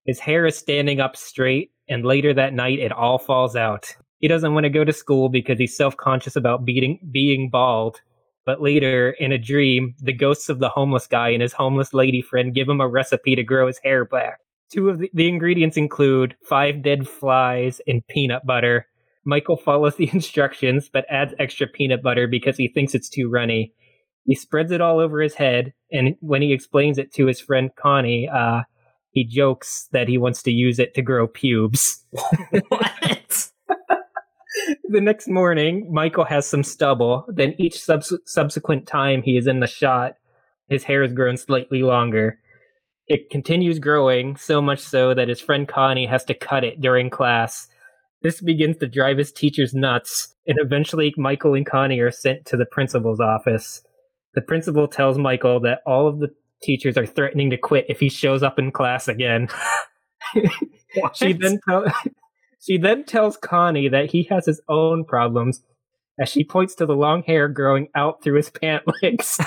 [0.06, 3.96] His hair is standing up straight and later that night it all falls out.
[4.20, 8.02] He doesn't want to go to school because he's self-conscious about beating, being bald.
[8.46, 12.22] But later, in a dream, the ghosts of the homeless guy and his homeless lady
[12.22, 14.40] friend give him a recipe to grow his hair back.
[14.72, 18.88] Two of the, the ingredients include five dead flies and peanut butter.
[19.26, 23.74] Michael follows the instructions but adds extra peanut butter because he thinks it's too runny.
[24.26, 27.70] He spreads it all over his head, and when he explains it to his friend
[27.76, 28.62] Connie, uh,
[29.12, 32.04] he jokes that he wants to use it to grow pubes.
[32.70, 33.52] what?
[34.90, 37.26] the next morning, Michael has some stubble.
[37.28, 40.14] Then each subs- subsequent time he is in the shot,
[40.70, 42.40] his hair has grown slightly longer.
[43.08, 47.10] It continues growing, so much so that his friend Connie has to cut it during
[47.10, 47.68] class.
[48.26, 52.58] This begins to drive his teachers nuts, and eventually Michael and Connie are sent to
[52.58, 53.84] the principal's office.
[54.34, 56.34] The principal tells Michael that all of the
[56.64, 59.48] teachers are threatening to quit if he shows up in class again.
[61.14, 61.86] she then tell-
[62.60, 65.62] she then tells Connie that he has his own problems
[66.20, 69.40] as she points to the long hair growing out through his pant legs.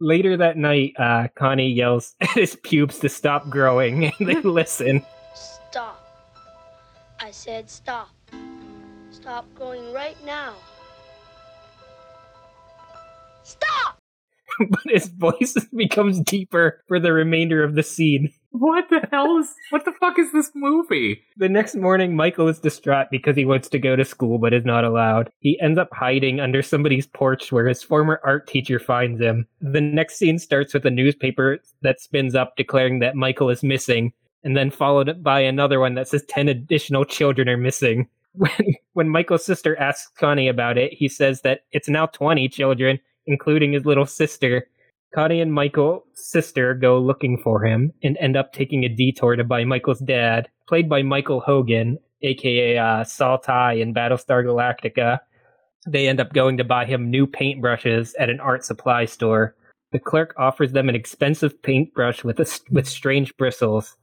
[0.00, 5.02] Later that night, uh, Connie yells at his pubes to stop growing, and they listen.
[7.24, 7.28] Stop.
[7.28, 8.08] I said stop.
[9.10, 10.54] Stop going right now.
[13.42, 13.98] Stop!
[14.70, 18.30] but his voice becomes deeper for the remainder of the scene.
[18.50, 19.54] what the hell is?
[19.70, 21.22] What the fuck is this movie?
[21.38, 24.64] The next morning, Michael is distraught because he wants to go to school but is
[24.64, 25.30] not allowed.
[25.40, 29.46] He ends up hiding under somebody's porch where his former art teacher finds him.
[29.60, 34.12] The next scene starts with a newspaper that spins up declaring that Michael is missing,
[34.44, 38.08] and then followed by another one that says 10 additional children are missing.
[38.36, 42.98] When, when Michael's sister asks Connie about it, he says that it's now 20 children,
[43.26, 44.66] including his little sister.
[45.14, 49.44] Connie and Michael's sister go looking for him and end up taking a detour to
[49.44, 55.20] buy Michael's dad, played by Michael Hogan, aka uh, Saul Tigh in Battlestar Galactica.
[55.86, 59.54] They end up going to buy him new paintbrushes at an art supply store.
[59.92, 63.96] The clerk offers them an expensive paintbrush with a, with strange bristles.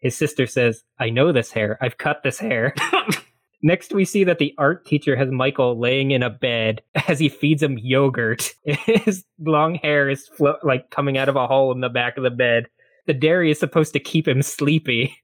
[0.00, 1.78] His sister says, "I know this hair.
[1.80, 2.74] I've cut this hair."
[3.62, 7.28] Next, we see that the art teacher has Michael laying in a bed as he
[7.28, 8.52] feeds him yogurt.
[8.64, 12.22] His long hair is flo- like coming out of a hole in the back of
[12.22, 12.66] the bed.
[13.06, 15.16] The dairy is supposed to keep him sleepy.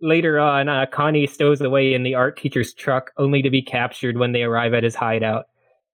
[0.00, 4.18] Later on, uh, Connie stows away in the art teacher's truck, only to be captured
[4.18, 5.46] when they arrive at his hideout.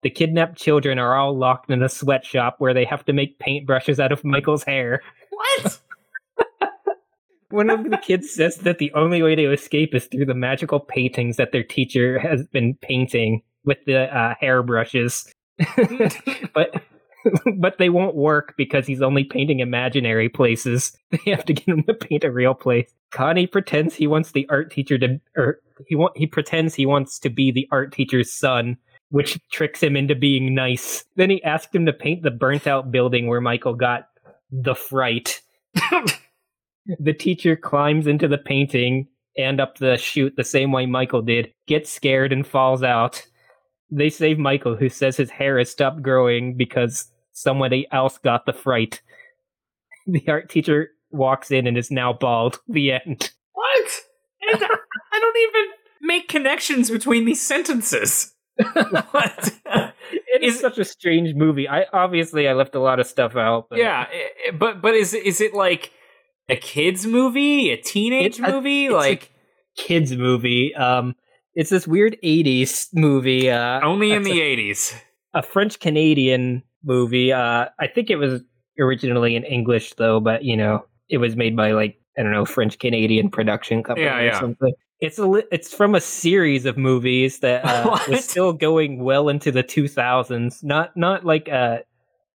[0.02, 3.98] The kidnapped children are all locked in a sweatshop where they have to make paintbrushes
[3.98, 5.02] out of Michael's hair.
[5.30, 5.80] What?
[7.50, 10.80] One of the kids says that the only way to escape is through the magical
[10.80, 15.32] paintings that their teacher has been painting with the uh, hairbrushes.
[16.54, 16.82] but
[17.56, 20.96] but they won't work because he's only painting imaginary places.
[21.10, 22.92] They have to get him to paint a real place.
[23.10, 27.18] Connie pretends he wants the art teacher to, or he want he pretends he wants
[27.20, 28.76] to be the art teacher's son,
[29.10, 31.04] which tricks him into being nice.
[31.16, 34.08] Then he asked him to paint the burnt out building where Michael got
[34.50, 35.40] the fright.
[36.98, 41.52] The teacher climbs into the painting and up the chute the same way Michael did,
[41.66, 43.24] gets scared and falls out.
[43.90, 48.52] They save Michael, who says his hair has stopped growing because somebody else got the
[48.52, 49.00] fright.
[50.06, 52.58] The art teacher walks in and is now bald.
[52.68, 53.30] The end.
[53.52, 53.90] What?
[54.50, 58.32] And I don't even make connections between these sentences.
[58.72, 59.52] what?
[60.32, 61.68] It is such a strange movie.
[61.68, 63.68] I obviously I left a lot of stuff out.
[63.68, 65.92] But yeah, i- i- but but is is it like
[66.50, 69.30] a kids movie, a teenage movie, a like
[69.76, 70.74] kids movie.
[70.74, 71.14] Um,
[71.54, 73.50] it's this weird '80s movie.
[73.50, 74.94] Uh, only in the a- eighties?
[75.34, 77.32] a French Canadian movie.
[77.32, 78.42] Uh, I think it was
[78.78, 82.44] originally in English though, but you know, it was made by like I don't know
[82.44, 84.40] French Canadian production company Yeah, or yeah.
[84.40, 84.72] something.
[85.00, 89.28] It's a li- it's from a series of movies that uh, was still going well
[89.28, 90.62] into the 2000s.
[90.62, 91.78] Not not like uh,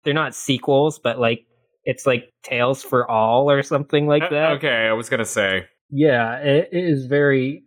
[0.04, 1.46] they're not sequels, but like
[1.86, 4.52] it's like Tales for All or something like that.
[4.52, 5.66] Uh, Okay, I was gonna say.
[5.90, 7.64] Yeah, it, it is very.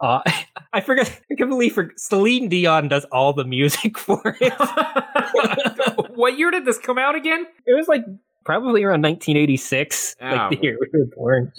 [0.00, 0.20] Uh,
[0.72, 1.10] I forgot.
[1.30, 4.52] I believe for Celine Dion does all the music for it.
[6.14, 7.46] what year did this come out again?
[7.66, 8.02] It was like
[8.44, 10.26] probably around 1986, Oh.
[10.28, 11.52] like the year we were born.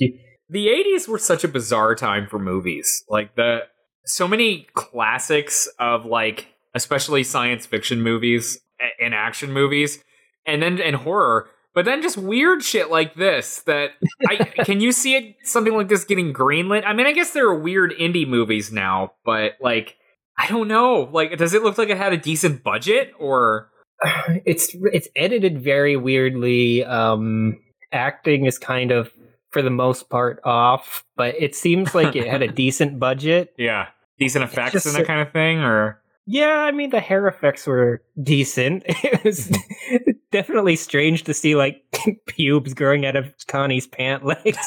[0.49, 3.61] The 80s were such a bizarre time for movies like the
[4.05, 8.59] so many classics of like especially science fiction movies
[9.01, 10.03] and action movies
[10.45, 13.91] and then and horror but then just weird shit like this that
[14.27, 16.83] i can you see it something like this getting greenlit?
[16.85, 19.97] I mean i guess there are weird indie movies now but like
[20.37, 21.09] i don't know.
[21.11, 23.69] Like does it look like it had a decent budget or?
[24.45, 26.83] It's it's edited very weirdly.
[26.83, 27.59] Um,
[27.91, 29.11] acting is kind of
[29.51, 33.53] for the most part off, but it seems like it had a decent budget.
[33.57, 33.87] yeah.
[34.19, 37.67] Decent effects just and that kind of thing or Yeah, I mean the hair effects
[37.67, 38.83] were decent.
[39.03, 39.51] It was
[40.31, 41.83] definitely strange to see like
[42.27, 44.57] pubes growing out of Connie's pant legs.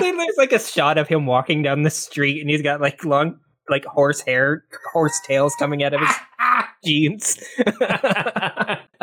[0.00, 3.04] then there's like a shot of him walking down the street and he's got like
[3.04, 6.14] long like horse hair horse tails coming out of his
[6.84, 7.38] jeans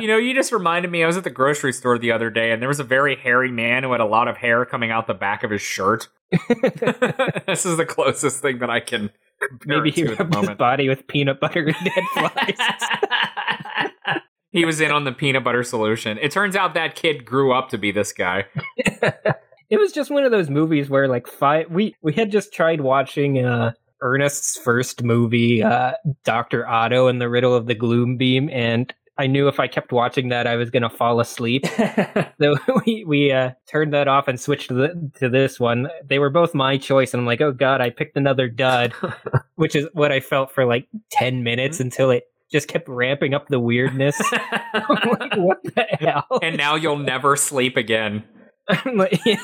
[0.06, 1.04] you know, you just reminded me.
[1.04, 3.50] I was at the grocery store the other day, and there was a very hairy
[3.50, 6.10] man who had a lot of hair coming out the back of his shirt.
[7.48, 9.10] this is the closest thing that I can
[9.42, 12.54] compare maybe he to at the rubbed his body with peanut butter and dead flies
[14.52, 16.20] he was in on the peanut butter solution.
[16.20, 18.46] It turns out that kid grew up to be this guy.
[18.78, 22.82] it was just one of those movies where like five we we had just tried
[22.82, 23.72] watching uh
[24.04, 29.28] ernest's first movie uh dr otto and the riddle of the gloom beam and i
[29.28, 31.66] knew if i kept watching that i was gonna fall asleep.
[32.42, 35.88] So we we uh turned that off and switched to, the, to this one.
[36.06, 38.94] They were both my choice and i'm like oh god i picked another dud
[39.56, 43.48] which is what i felt for like 10 minutes until it just kept ramping up
[43.48, 44.22] the weirdness.
[44.74, 46.40] Like what the hell?
[46.42, 48.24] And now you'll never sleep again.
[48.68, 49.38] I'm like, Hey,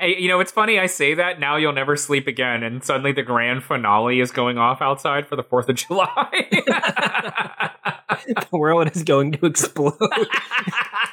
[0.00, 3.22] you know, it's funny I say that, now you'll never sleep again, and suddenly the
[3.22, 6.28] grand finale is going off outside for the 4th of July.
[8.26, 9.94] the world is going to explode.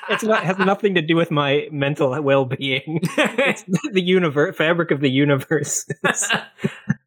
[0.10, 3.00] it's not has nothing to do with my mental well-being.
[3.18, 5.86] It's the universe, fabric of the universe.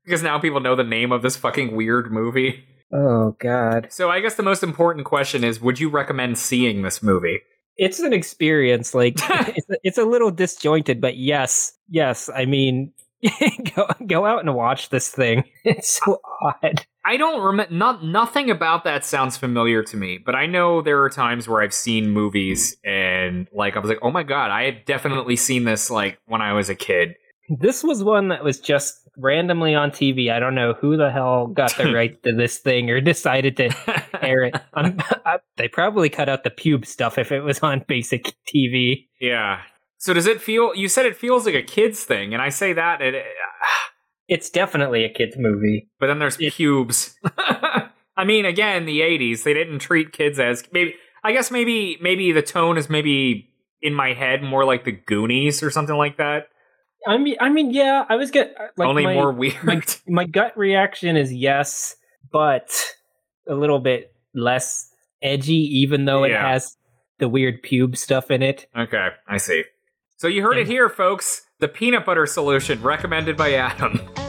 [0.05, 2.65] because now people know the name of this fucking weird movie.
[2.93, 7.03] oh God, So I guess the most important question is would you recommend seeing this
[7.03, 7.41] movie?
[7.79, 8.95] It's an experience.
[8.95, 9.15] Like
[9.57, 12.29] it's, it's a little disjointed, but yes, yes.
[12.35, 12.93] I mean,
[13.77, 15.45] go go out and watch this thing.
[15.65, 16.87] It's so odd.
[17.05, 21.03] I don't remember not nothing about that sounds familiar to me, but I know there
[21.03, 24.65] are times where I've seen movies and like I was like, "Oh my god, I
[24.65, 27.17] had definitely seen this like when I was a kid."
[27.49, 30.31] This was one that was just randomly on TV.
[30.31, 33.71] I don't know who the hell got the right to this thing or decided to
[34.23, 34.55] air it.
[34.75, 34.97] Um,
[35.27, 39.07] I- they probably cut out the pube stuff if it was on basic TV.
[39.21, 39.61] Yeah.
[39.99, 40.73] So does it feel?
[40.77, 43.15] You said it feels like a kids thing, and I say that, it,
[44.29, 45.89] It's definitely a kids movie.
[45.99, 47.17] but then there's pubes.
[48.17, 50.95] I mean, again, the '80s they didn't treat kids as maybe.
[51.25, 53.51] I guess maybe maybe the tone is maybe
[53.83, 56.49] in my head more like the Goonies or something like that.
[57.07, 59.63] I mean, I mean, yeah, I was get uh, like Only my, more weird.
[59.63, 61.97] My, my gut reaction is yes,
[62.31, 62.71] but
[63.49, 64.91] a little bit less
[65.23, 66.77] edgy, even though it has
[67.19, 68.67] the weird pube stuff in it.
[68.77, 69.65] Okay, I see.
[70.17, 71.43] So you heard it here, folks.
[71.61, 74.01] The peanut butter solution recommended by Adam.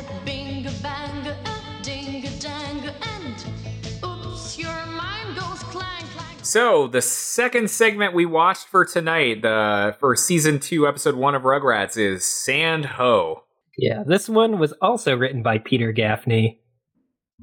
[6.49, 11.43] So the second segment we watched for tonight, the for season two, episode one of
[11.43, 13.43] Rugrats, is Sand Ho.
[13.77, 16.59] Yeah, this one was also written by Peter Gaffney.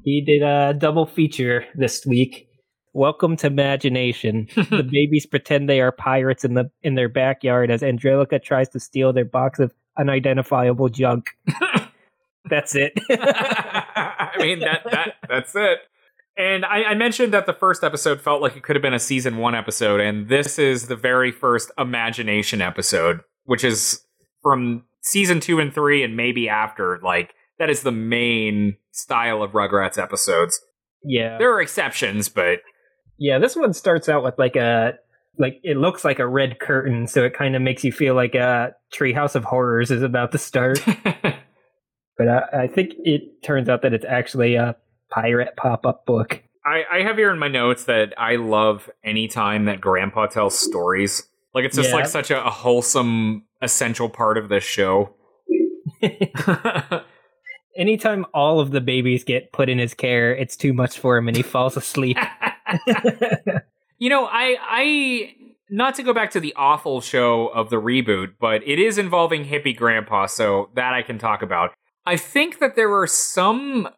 [0.03, 2.49] He did a double feature this week.
[2.91, 4.49] Welcome to Imagination.
[4.55, 8.79] the babies pretend they are pirates in the in their backyard as Angelica tries to
[8.81, 11.29] steal their box of unidentifiable junk.
[12.49, 12.91] That's it.
[13.09, 15.79] I mean that that that's it.
[16.37, 18.99] And I, I mentioned that the first episode felt like it could have been a
[18.99, 24.01] season one episode, and this is the very first imagination episode, which is
[24.43, 26.99] from season two and three, and maybe after.
[27.03, 30.61] Like that is the main style of Rugrats episodes.
[31.03, 31.39] yeah.
[31.39, 32.59] There are exceptions, but
[33.17, 34.93] Yeah, this one starts out with like a
[35.39, 38.35] like it looks like a red curtain, so it kind of makes you feel like
[38.35, 40.79] a Treehouse of Horrors is about to start.
[41.15, 44.75] but I, I think it turns out that it's actually a
[45.09, 46.43] pirate pop up book.
[46.65, 50.57] I, I have here in my notes that I love any time that Grandpa tells
[50.59, 51.27] stories.
[51.53, 51.95] Like it's just Yeah.
[51.95, 55.15] like such a, a wholesome, essential part of this show.
[57.77, 61.27] Anytime all of the babies get put in his care, it's too much for him
[61.27, 62.17] and he falls asleep.
[63.99, 65.33] You know, I I
[65.71, 69.43] not to go back to the awful show of the reboot, but it is involving
[69.45, 71.73] hippie grandpa, so that I can talk about.
[72.05, 73.89] I think that there are some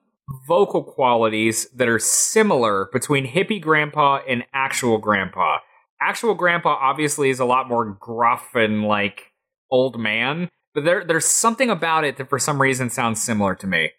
[0.47, 5.59] vocal qualities that are similar between hippie grandpa and actual grandpa.
[6.01, 9.31] Actual grandpa obviously is a lot more gruff and like
[9.71, 13.67] old man, but there there's something about it that for some reason sounds similar to
[13.67, 13.91] me.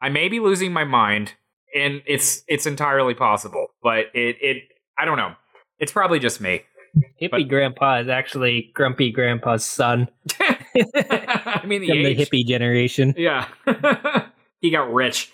[0.00, 1.34] I may be losing my mind,
[1.74, 4.62] and it's it's entirely possible, but it it
[4.98, 5.34] I don't know.
[5.78, 6.62] It's probably just me.
[7.20, 10.08] hippie grandpa is actually grumpy grandpa's son
[10.80, 13.14] I mean, the from the hippie generation.
[13.16, 13.48] Yeah.
[14.60, 15.32] he got rich.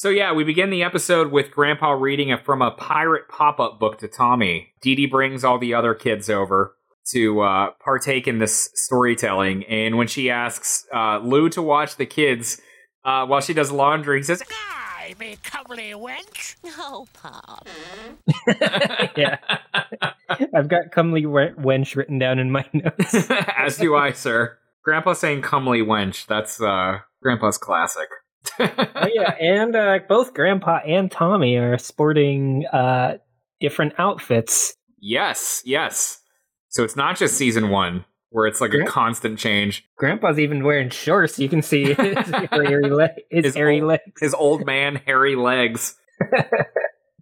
[0.00, 3.78] So, yeah, we begin the episode with Grandpa reading it from a pirate pop up
[3.78, 4.72] book to Tommy.
[4.80, 6.74] Didi brings all the other kids over
[7.10, 9.64] to uh, partake in this storytelling.
[9.64, 12.62] And when she asks uh, Lou to watch the kids
[13.04, 16.56] uh, while she does laundry, he says, I me comely wench.
[16.78, 17.68] Oh, Pop.
[19.18, 19.36] yeah.
[20.54, 23.30] I've got comely wench written down in my notes.
[23.30, 24.56] As do I, sir.
[24.82, 26.26] Grandpa saying comely wench.
[26.26, 28.08] That's uh, Grandpa's classic.
[28.58, 33.18] Oh yeah, and uh, both Grandpa and Tommy are sporting uh,
[33.60, 34.74] different outfits.
[35.00, 36.20] Yes, yes.
[36.68, 39.84] So it's not just season one where it's like a constant change.
[39.96, 41.38] Grandpa's even wearing shorts.
[41.38, 44.02] You can see his hairy, le- his His hairy old- legs.
[44.20, 45.96] His old man hairy legs.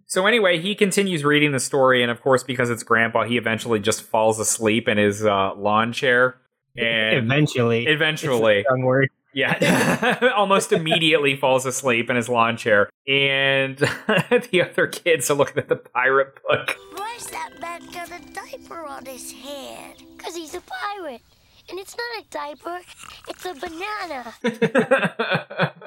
[0.05, 3.79] so anyway, he continues reading the story, and of course, because it's Grandpa, he eventually
[3.79, 6.35] just falls asleep in his uh, lawn chair.
[6.77, 9.09] And Eventually, eventually, word.
[9.33, 15.57] Yeah, almost immediately falls asleep in his lawn chair, and the other kids are looking
[15.57, 16.75] at the pirate book.
[16.95, 19.95] Why's that man got a diaper on his head?
[20.17, 21.21] Because he's a pirate.
[21.69, 22.79] And it's not a diaper,
[23.27, 24.33] it's a banana.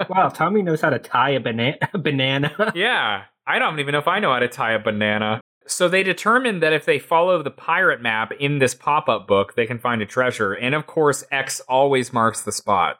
[0.08, 1.76] Wow, Tommy knows how to tie a banana.
[1.92, 2.72] banana.
[2.74, 5.40] Yeah, I don't even know if I know how to tie a banana.
[5.66, 9.54] So they determine that if they follow the pirate map in this pop up book,
[9.54, 10.52] they can find a treasure.
[10.52, 12.98] And of course, X always marks the spot.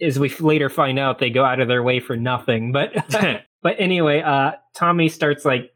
[0.00, 2.72] As we later find out, they go out of their way for nothing.
[2.72, 2.92] But
[3.62, 5.70] but anyway, uh, Tommy starts like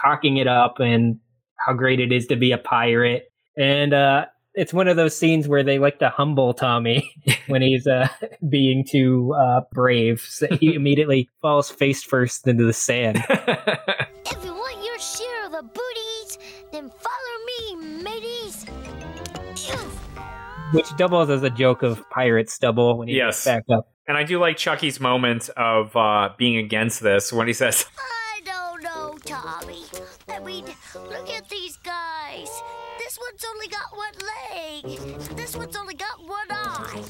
[0.00, 1.18] talking it up and
[1.66, 5.48] how great it is to be a pirate, and uh, it's one of those scenes
[5.48, 7.10] where they like to humble Tommy
[7.48, 8.08] when he's uh,
[8.48, 10.20] being too uh, brave.
[10.20, 13.22] So he immediately falls face first into the sand.
[13.28, 16.38] if you want your share of the booties,
[16.72, 18.66] then follow me, mateys.
[20.74, 20.78] Ew.
[20.78, 23.44] which doubles as a joke of pirate stubble when he Yes.
[23.44, 23.88] gets back up.
[24.06, 28.40] and I do like Chucky's moment of uh, being against this when he says, I
[28.44, 29.84] don't know, Tommy.
[30.28, 30.64] I mean,
[30.94, 32.48] look at these guys.
[32.98, 34.14] This one's only got one
[34.52, 35.36] leg.
[35.36, 37.02] This one's only got one eye.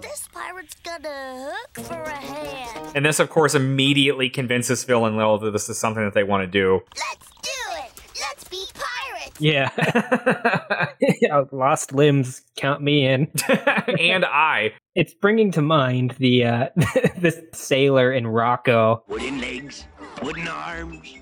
[0.00, 2.92] This pirate Bert's got a hook for a hand.
[2.94, 6.22] And this, of course, immediately convinces Phil and Lil that this is something that they
[6.24, 6.82] want to do.
[6.96, 7.90] Let's do it.
[8.20, 8.91] Let's be pirates.
[9.38, 9.70] Yeah.
[11.20, 13.28] Yeah, Lost limbs, count me in.
[13.98, 14.72] and I.
[14.94, 16.68] It's bringing to mind the uh,
[17.18, 19.02] this sailor in Rocco.
[19.08, 19.84] Wooden legs,
[20.22, 21.14] wooden arms,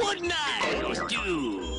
[0.00, 1.78] wooden eyes, too.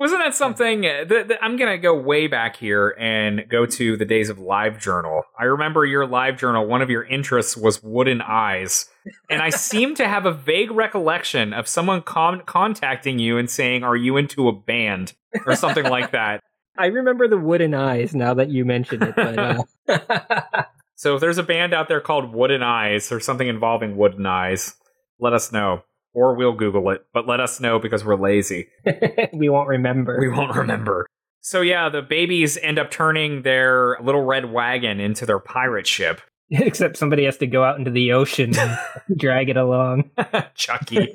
[0.00, 0.86] Wasn't that something?
[0.86, 4.30] uh, That, that- I'm going to go way back here and go to the days
[4.30, 5.22] of Live Journal.
[5.38, 8.88] I remember your Live Journal, one of your interests was wooden eyes.
[9.28, 13.84] And I seem to have a vague recollection of someone con- contacting you and saying,
[13.84, 15.12] Are you into a band?
[15.46, 16.42] Or something like that.
[16.78, 19.62] I remember the wooden eyes now that you mentioned it, but uh,
[20.94, 24.76] So if there's a band out there called Wooden Eyes or something involving wooden eyes,
[25.18, 25.82] let us know.
[26.12, 28.68] Or we'll Google it, but let us know because we're lazy.
[29.32, 30.18] we won't remember.
[30.18, 31.06] We won't remember.
[31.40, 36.20] So yeah, the babies end up turning their little red wagon into their pirate ship.
[36.50, 38.78] Except somebody has to go out into the ocean and
[39.16, 40.10] drag it along.
[40.54, 41.12] Chucky.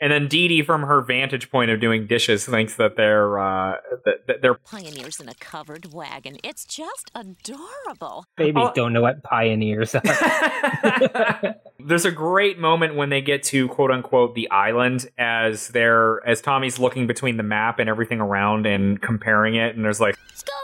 [0.00, 4.26] And then Didi, from her vantage point of doing dishes, thinks that they're uh, that,
[4.28, 6.36] that they're Pioneers in a covered wagon.
[6.44, 8.24] It's just adorable.
[8.36, 8.72] Babies Oh.
[8.74, 10.02] don't know what pioneers are.
[11.80, 16.40] There's a great moment when they get to quote unquote the island as they're as
[16.40, 20.54] Tommy's looking between the map and everything around and comparing it, and there's like Skull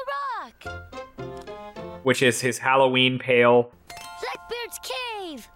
[0.68, 2.03] Rock.
[2.05, 5.49] which is his Halloween pail, Blackbeard's cave.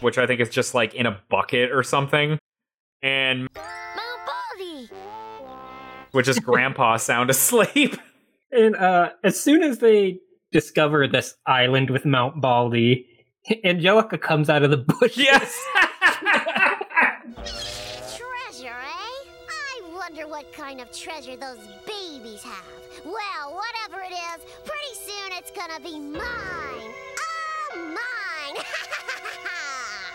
[0.00, 2.38] Which I think is just like in a bucket or something.
[3.02, 4.20] And Mount
[4.58, 4.88] Baldy.
[6.12, 7.96] which is grandpa sound asleep.
[8.50, 10.20] and uh, as soon as they
[10.52, 13.06] discover this island with Mount Baldy,
[13.64, 15.16] Angelica comes out of the bush.
[15.16, 15.56] Yes.
[18.16, 19.28] Treasure, eh?
[19.48, 22.64] I wonder what kind of treasure those babies have.
[23.04, 26.94] Well, whatever it is, pretty soon it's gonna be mine.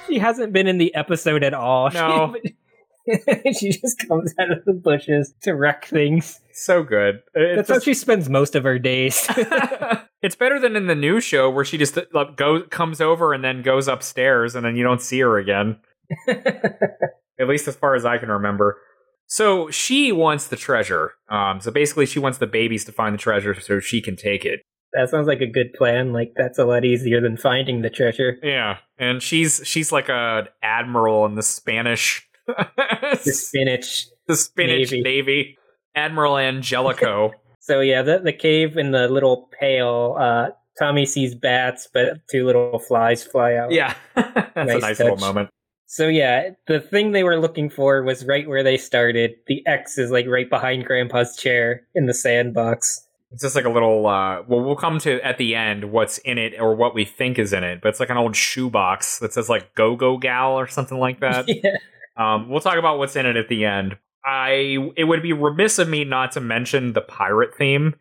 [0.07, 1.89] She hasn't been in the episode at all.
[1.91, 2.35] No.
[2.43, 6.39] She, she just comes out of the bushes to wreck things.
[6.53, 7.21] so good.
[7.33, 9.27] It's That's how she spends most of her days.
[10.21, 13.43] it's better than in the new show where she just like, goes comes over and
[13.43, 15.79] then goes upstairs and then you don't see her again.
[16.27, 18.77] At least as far as I can remember.
[19.25, 21.13] So she wants the treasure.
[21.29, 24.43] Um, so basically, she wants the babies to find the treasure so she can take
[24.43, 24.61] it.
[24.93, 26.13] That sounds like a good plan.
[26.13, 28.37] Like that's a lot easier than finding the treasure.
[28.43, 34.07] Yeah, and she's she's like a admiral in the Spanish, The spinach.
[34.27, 35.01] the Spanish Navy.
[35.01, 35.57] Navy.
[35.95, 37.31] Admiral Angelico.
[37.63, 40.15] So yeah, the the cave in the little pail.
[40.19, 40.47] Uh,
[40.79, 43.71] Tommy sees bats, but two little flies fly out.
[43.71, 45.49] yeah, that's a Nice nice little moment.
[45.85, 49.33] So yeah, the thing they were looking for was right where they started.
[49.45, 53.05] The X is like right behind Grandpa's chair in the sandbox.
[53.31, 54.05] It's just like a little.
[54.07, 57.39] Uh, well, we'll come to at the end what's in it or what we think
[57.39, 60.51] is in it, but it's like an old shoebox that says like "Go Go Gal"
[60.53, 61.45] or something like that.
[61.47, 61.77] yeah.
[62.17, 63.97] Um, we'll talk about what's in it at the end.
[64.25, 67.95] I it would be remiss of me not to mention the pirate theme.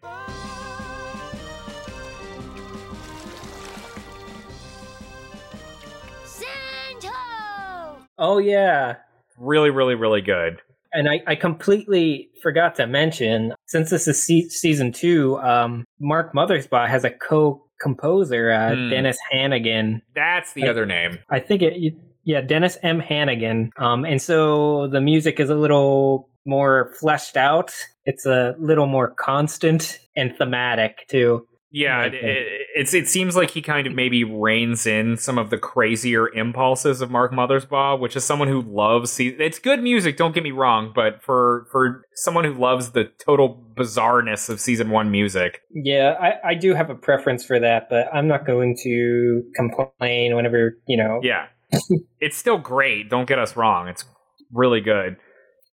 [7.00, 8.06] Sandho!
[8.18, 8.96] Oh yeah.
[9.38, 10.60] Really, really, really good.
[10.92, 16.32] And I, I completely forgot to mention, since this is se- season two, um, Mark
[16.34, 18.90] Mothersbaugh has a co-composer, uh, Hmm.
[18.90, 20.02] Denis Hannigan.
[20.14, 21.18] That's the I- other name.
[21.30, 23.00] I think it, yeah, Denis M.
[23.00, 23.70] Hannigan.
[23.76, 27.72] Um, and so the music is a little more fleshed out.
[28.04, 31.46] It's a little more constant and thematic too.
[31.72, 35.50] Yeah, it, it, it's it seems like he kind of maybe reins in some of
[35.50, 39.20] the crazier impulses of Mark Mothersbaugh, which is someone who loves.
[39.20, 43.64] It's good music, don't get me wrong, but for for someone who loves the total
[43.76, 48.12] bizarreness of season one music, Yeah, I, I do have a preference for that, but
[48.12, 51.20] I'm not going to complain whenever, you know.
[51.22, 51.46] yeah,
[52.20, 53.08] it's still great.
[53.08, 54.04] Don't get us wrong, it's
[54.52, 55.16] really good.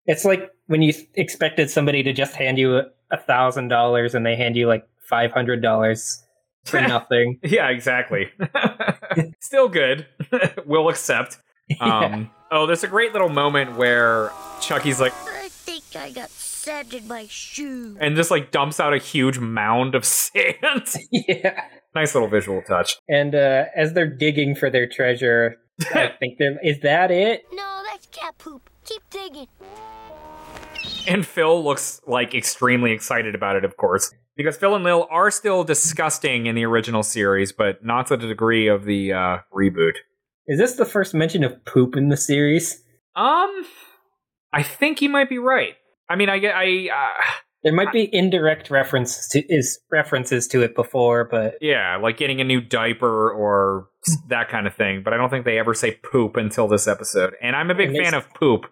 [0.04, 4.36] It's like when you expected somebody to just hand you a thousand dollars and they
[4.36, 6.22] hand you like five hundred dollars
[6.64, 7.38] for nothing.
[7.42, 8.30] Yeah, exactly.
[9.40, 10.06] Still good.
[10.66, 11.38] we'll accept.
[11.80, 14.30] Um, Oh, there's a great little moment where
[14.60, 17.96] Chucky's like, I think I got sand in my shoe.
[18.00, 20.94] and just like dumps out a huge mound of sand.
[21.10, 21.64] yeah.
[21.96, 22.98] nice little visual touch.
[23.08, 25.56] And uh, as they're digging for their treasure,
[25.92, 27.44] I think they're, is that it?
[27.52, 28.70] No, that's cat poop.
[28.84, 29.48] Keep digging.
[31.08, 35.30] And Phil looks like extremely excited about it, of course, because Phil and Lil are
[35.30, 39.94] still disgusting in the original series, but not to the degree of the uh, reboot.
[40.46, 42.82] Is this the first mention of poop in the series?
[43.16, 43.66] Um,
[44.52, 45.74] I think you might be right.
[46.08, 47.22] I mean, I get, I, uh,
[47.66, 52.40] There might be indirect references to is references to it before, but Yeah, like getting
[52.40, 53.88] a new diaper or
[54.28, 55.02] that kind of thing.
[55.02, 57.34] But I don't think they ever say poop until this episode.
[57.42, 58.66] And I'm a big fan of poop.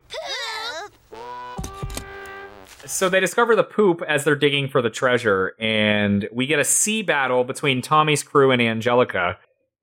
[2.87, 6.65] So they discover the poop as they're digging for the treasure, and we get a
[6.65, 9.39] sea battle between Tommy's crew and Angelica.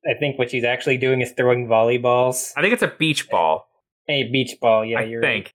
[0.06, 2.52] I think what she's actually doing is throwing volleyballs.
[2.58, 3.68] I think it's a beach ball.
[4.10, 5.54] A beach ball, yeah, I you're think.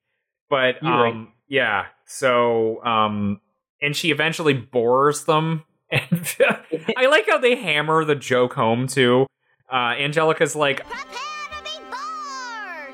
[0.49, 1.13] But You're right.
[1.13, 3.41] um yeah, so um
[3.83, 5.65] and she eventually bores them.
[5.93, 6.37] And
[6.97, 9.27] I like how they hammer the joke home too.
[9.73, 10.85] Uh Angelica's like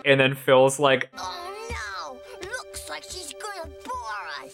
[0.05, 1.51] and then Phil's like Oh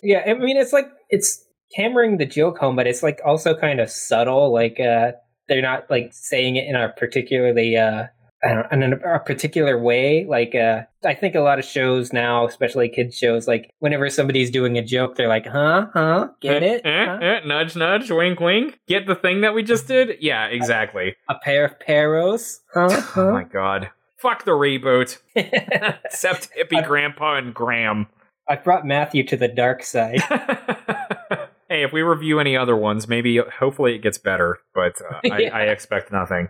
[0.03, 1.45] Yeah, I mean it's like it's
[1.75, 4.53] hammering the joke home, but it's like also kind of subtle.
[4.53, 5.13] Like uh
[5.49, 8.07] they're not like saying it in a particularly uh
[8.45, 10.25] I don't in a, a particular way.
[10.29, 14.51] Like uh I think a lot of shows now, especially kids shows, like whenever somebody's
[14.51, 16.83] doing a joke, they're like, "Huh, huh, get eh, it?
[16.85, 17.19] eh, Huh?
[17.21, 18.79] eh, nudge nudge, wink wink.
[18.87, 20.19] Get the thing that we just did?
[20.21, 21.17] Yeah, exactly.
[21.29, 22.59] A pair of peros?
[22.73, 23.03] Huh?
[23.17, 23.91] Oh my god.
[24.19, 25.19] Fuck the reboot.
[25.37, 28.09] Except hippie grandpa and Graham.
[28.49, 30.21] I brought Matthew to the dark side.
[31.71, 35.39] Hey, if we review any other ones, maybe hopefully it gets better, but uh, I,
[35.39, 35.55] Yeah.
[35.55, 36.49] I expect nothing.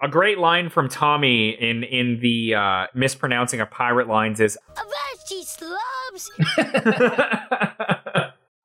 [0.00, 5.42] A great line from Tommy in in the uh, mispronouncing of pirate lines is Avasti
[5.42, 6.30] slobs!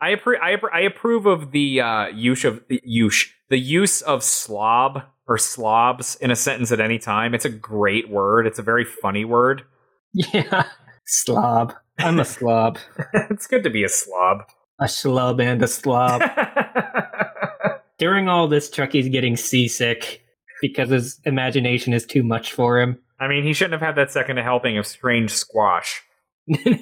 [0.02, 4.02] I, appro- I, appro- I approve of the uh, use of the use the use
[4.04, 7.34] of slob or slobs in a sentence at any time.
[7.34, 8.46] It's a great word.
[8.46, 9.64] It's a very funny word.
[10.14, 10.66] yeah.
[11.06, 11.74] Slob.
[12.00, 12.80] I'm a slob.
[13.14, 14.44] it's good to be a slob.
[14.80, 16.22] A schlub and a slob.
[17.98, 20.24] During all this, Chucky's getting seasick
[20.62, 23.00] because his imagination is too much for him.
[23.20, 26.02] I mean, he shouldn't have had that second helping of strange squash.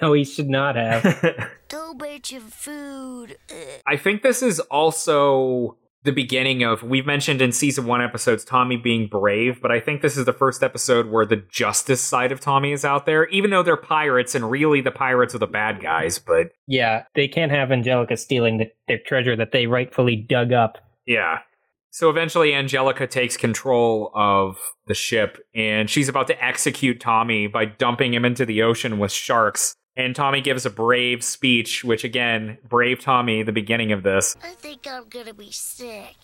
[0.02, 1.52] no, he should not have.
[1.68, 3.38] Don't bite your food.
[3.86, 8.78] I think this is also the beginning of we've mentioned in season one episodes Tommy
[8.78, 12.40] being brave, but I think this is the first episode where the justice side of
[12.40, 15.82] Tommy is out there, even though they're pirates and really the pirates are the bad
[15.82, 20.54] guys, but yeah, they can't have Angelica stealing the, their treasure that they rightfully dug
[20.54, 20.78] up.
[21.06, 21.40] yeah.
[21.90, 27.66] So eventually Angelica takes control of the ship and she's about to execute Tommy by
[27.66, 29.74] dumping him into the ocean with sharks.
[29.98, 34.36] And Tommy gives a brave speech, which again, brave Tommy, the beginning of this.
[34.44, 36.16] I think I'm gonna be sick.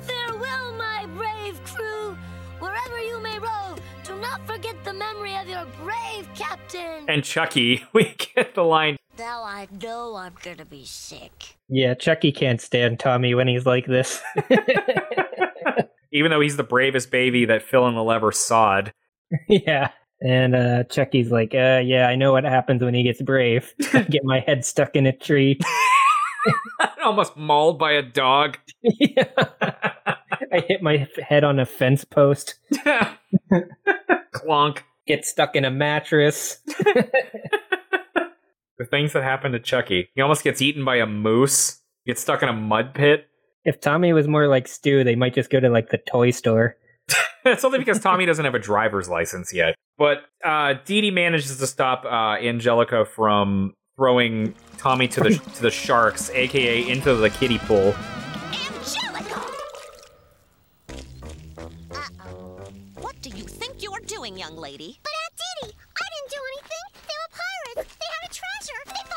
[0.00, 2.16] Farewell, my brave crew.
[2.58, 7.04] Wherever you may rove, do not forget the memory of your brave captain.
[7.08, 11.56] And Chucky, we get the line Now I know I'm gonna be sick.
[11.68, 14.20] Yeah, Chucky can't stand Tommy when he's like this.
[16.14, 18.92] even though he's the bravest baby that Phil and the Lever sawed.
[19.48, 19.90] yeah.
[20.20, 23.74] And uh, Chucky's like, uh, yeah, I know what happens when he gets brave.
[23.92, 25.58] Get my head stuck in a tree.
[27.04, 28.58] Almost mauled by a dog.
[28.82, 29.24] yeah.
[30.52, 32.54] I hit my head on a fence post.
[34.34, 34.78] Clonk.
[35.06, 36.60] Get stuck in a mattress.
[38.78, 40.08] The things that happen to Chucky.
[40.14, 41.80] He almost gets eaten by a moose.
[42.06, 43.28] Gets stuck in a mud pit.
[43.64, 46.76] If Tommy was more like Stu, they might just go to like the toy store.
[47.46, 49.74] It's only because Tommy doesn't have a driver's license yet.
[49.98, 55.70] But uh, Didi manages to stop uh, Angelica from throwing Tommy to the to the
[55.70, 57.94] sharks, aka into the kiddie pool.
[58.50, 59.40] Angelica!
[63.00, 64.98] What do you think you're doing, young lady?
[65.02, 66.84] But Aunt Didi, I didn't do anything.
[67.06, 67.96] They were pirates.
[68.00, 68.80] They had a treasure.
[68.86, 69.13] They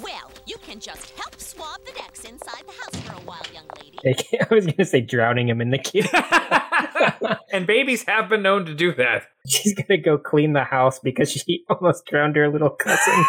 [0.00, 3.66] Well, you can just help swab the decks inside the house for a while, young
[3.76, 3.98] lady.
[4.40, 6.08] I was going to say drowning him in the kitty.
[7.52, 9.24] and babies have been known to do that.
[9.46, 13.24] She's going to go clean the house because she almost drowned her little cousin.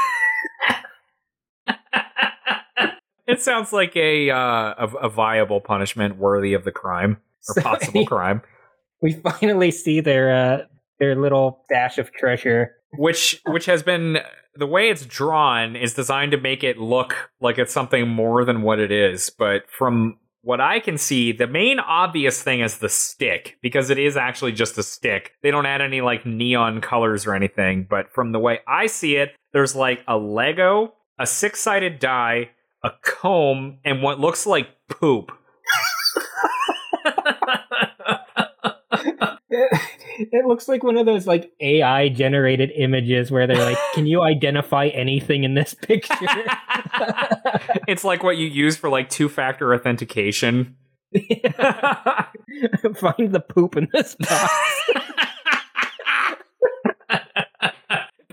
[3.26, 7.18] It sounds like a uh, a, a viable punishment worthy of the crime
[7.50, 8.42] or So- possible crime.
[9.02, 10.58] we finally see their uh,
[11.00, 12.72] their little dash of treasure.
[12.98, 14.20] which which has been
[14.56, 18.62] the way it's drawn is designed to make it look like it's something more than
[18.62, 19.30] what it is.
[19.30, 23.98] But from what i can see the main obvious thing is the stick because it
[23.98, 25.32] is actually just a stick.
[25.42, 29.16] They don't add any like neon colors or anything but from the way i see
[29.16, 32.50] it there's like a lego a six-sided die
[32.84, 35.32] a comb and what looks like poop
[40.32, 44.22] It looks like one of those like AI generated images where they're like, "Can you
[44.24, 46.16] identify anything in this picture?"
[47.88, 50.76] it's like what you use for like two-factor authentication
[52.96, 54.54] Find the poop in this box.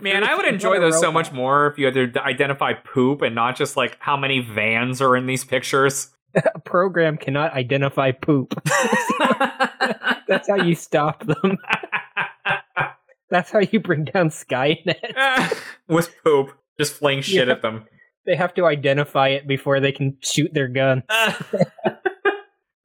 [0.00, 3.34] Man, I would enjoy those so much more if you had to identify poop and
[3.34, 6.08] not just like how many vans are in these pictures.
[6.54, 8.54] A program cannot identify poop.
[10.30, 11.58] That's how you stop them.
[13.30, 15.58] That's how you bring down Skynet.
[15.88, 17.54] With poop, just fling shit Yeah.
[17.54, 17.84] at them.
[18.26, 21.02] They have to identify it before they can shoot their gun.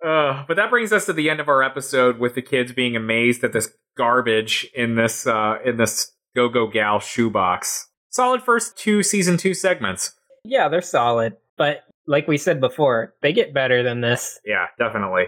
[0.06, 2.96] Uh, but that brings us to the end of our episode with the kids being
[2.96, 7.88] amazed at this garbage in this uh, in this Go Go Gal shoebox.
[8.12, 10.14] Solid first two season two segments.
[10.44, 14.40] Yeah, they're solid, but like we said before, they get better than this.
[14.46, 15.24] Yeah, definitely.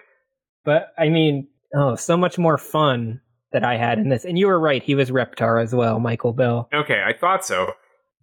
[0.63, 4.25] But I mean, oh, so much more fun that I had in this.
[4.25, 6.67] And you were right, he was Reptar as well, Michael Bell.
[6.73, 7.71] Okay, I thought so.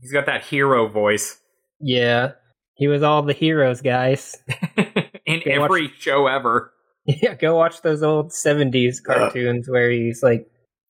[0.00, 1.38] He's got that hero voice
[1.80, 2.32] Yeah,
[2.74, 4.36] he was all the heroes, guys.
[5.26, 6.72] in Go watch- every show ever.
[7.06, 10.46] Yeah, go watch those old '70s cartoons where he's like,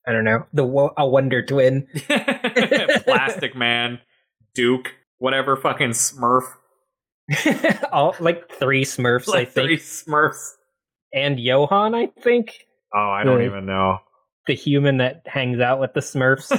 [0.07, 1.87] I don't know, the wo- a Wonder Twin.
[2.07, 3.99] Plastic Man,
[4.53, 6.43] Duke, whatever fucking Smurf.
[7.91, 10.51] all like three Smurfs, I Like think, three Smurfs.
[11.15, 12.51] And Johan, I think,
[12.93, 13.47] Oh, I don't Yeah.
[13.47, 13.97] even know.
[14.47, 16.49] the human that hangs out with the Smurfs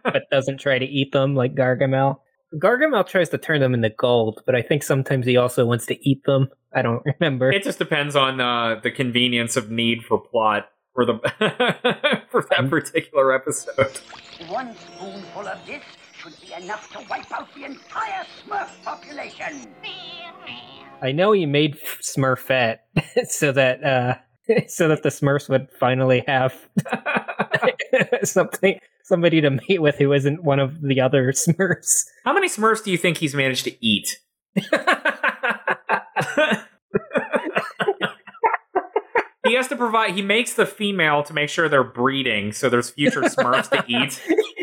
[0.04, 2.18] but doesn't try to eat them like Gargamel.
[2.54, 6.08] Gargamel tries to turn them into gold, but I think sometimes he also wants to
[6.08, 6.50] eat them.
[6.72, 7.50] I don't remember.
[7.50, 11.14] It just depends on uh, the convenience of need for plot for the
[12.30, 13.98] for that particular episode.
[14.48, 15.82] One spoonful of this
[16.16, 19.66] should be enough to wipe out the entire Smurf population.
[21.02, 22.78] I know he made Smurfette
[23.24, 24.14] so that uh
[24.68, 26.54] so that the Smurfs would finally have
[28.24, 32.04] something somebody to mate with who isn't one of the other Smurfs.
[32.24, 34.18] How many Smurfs do you think he's managed to eat?
[39.52, 40.14] He has to provide.
[40.14, 44.18] He makes the female to make sure they're breeding, so there's future Smurfs to eat.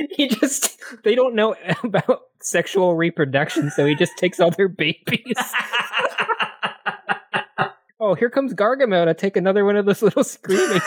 [0.17, 5.37] he just they don't know about sexual reproduction, so he just takes all their babies.
[7.99, 10.81] oh, here comes Gargamel to take another one of those little screaming.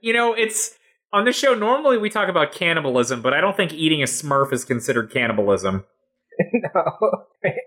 [0.00, 0.76] You know, it's
[1.12, 1.54] on this show.
[1.54, 5.84] Normally, we talk about cannibalism, but I don't think eating a Smurf is considered cannibalism.
[6.54, 6.98] no.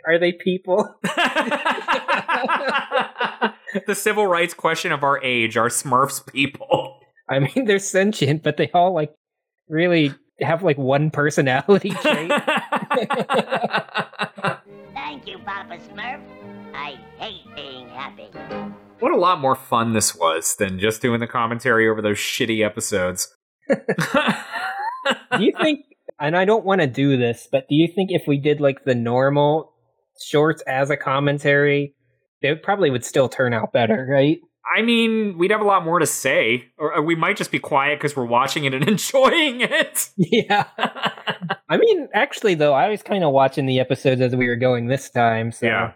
[0.06, 0.96] Are they people?
[3.86, 7.00] The civil rights question of our age are Smurfs people.
[7.30, 9.14] I mean, they're sentient, but they all like
[9.68, 12.32] really have like one personality trait.
[14.94, 16.22] Thank you, Papa Smurf.
[16.74, 18.30] I hate being happy.
[19.00, 22.64] What a lot more fun this was than just doing the commentary over those shitty
[22.66, 23.34] episodes.
[23.70, 25.86] do you think
[26.20, 28.86] and I don't want to do this, but do you think if we did like
[28.86, 29.74] the normal
[30.22, 31.95] shorts as a commentary,
[32.46, 34.40] they probably would still turn out better, right?
[34.76, 38.00] I mean, we'd have a lot more to say, or we might just be quiet
[38.00, 40.10] because we're watching it and enjoying it.
[40.18, 40.66] Yeah.
[41.70, 44.88] I mean, actually, though, I was kind of watching the episodes as we were going
[44.88, 45.92] this time, so Yeah.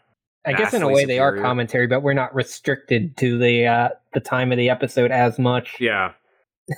[0.45, 3.89] I guess in a way they are commentary, but we're not restricted to the uh,
[4.13, 5.75] the time of the episode as much.
[5.79, 6.13] Yeah.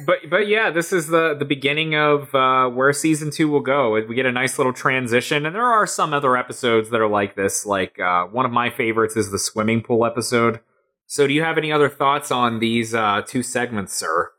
[0.06, 3.92] But but yeah, this is the the beginning of uh, where season two will go.
[3.92, 7.36] We get a nice little transition, and there are some other episodes that are like
[7.36, 7.66] this.
[7.66, 10.62] Like uh, one of my favorites is the swimming pool episode.
[11.08, 14.32] So, do you have any other thoughts on these uh, two segments, sir?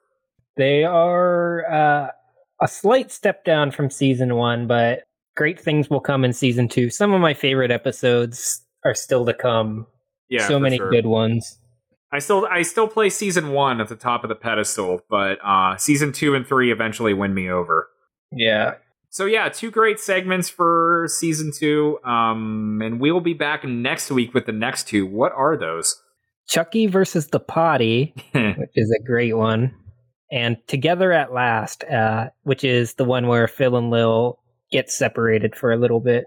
[0.57, 2.09] They are uh,
[2.63, 5.01] a slight step down from season one, but
[5.37, 6.89] great things will come in season two.
[6.89, 9.87] Some of my favorite episodes are still to come.
[10.31, 10.91] Yeah, so many sure.
[10.91, 11.59] good ones.
[12.13, 15.77] I still I still play season one at the top of the pedestal, but uh,
[15.79, 17.89] season two and three eventually win me over.
[18.31, 18.75] Yeah.
[19.09, 21.99] So yeah, two great segments for season two.
[22.05, 25.07] Um, and we'll be back next week with the next two.
[25.07, 26.01] What are those?
[26.49, 29.75] Chucky versus the Potty, which is a great one,
[30.31, 34.39] and Together at Last, uh, which is the one where Phil and Lil
[34.71, 36.27] get separated for a little bit.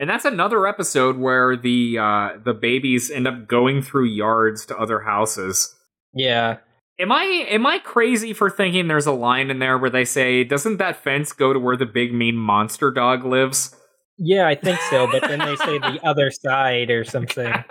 [0.00, 4.76] And that's another episode where the uh, the babies end up going through yards to
[4.76, 5.76] other houses.
[6.14, 6.56] Yeah.
[6.98, 10.42] Am I am I crazy for thinking there's a line in there where they say,
[10.42, 13.76] "Doesn't that fence go to where the big mean monster dog lives?"
[14.16, 17.52] Yeah, I think so, but then they say the other side or something.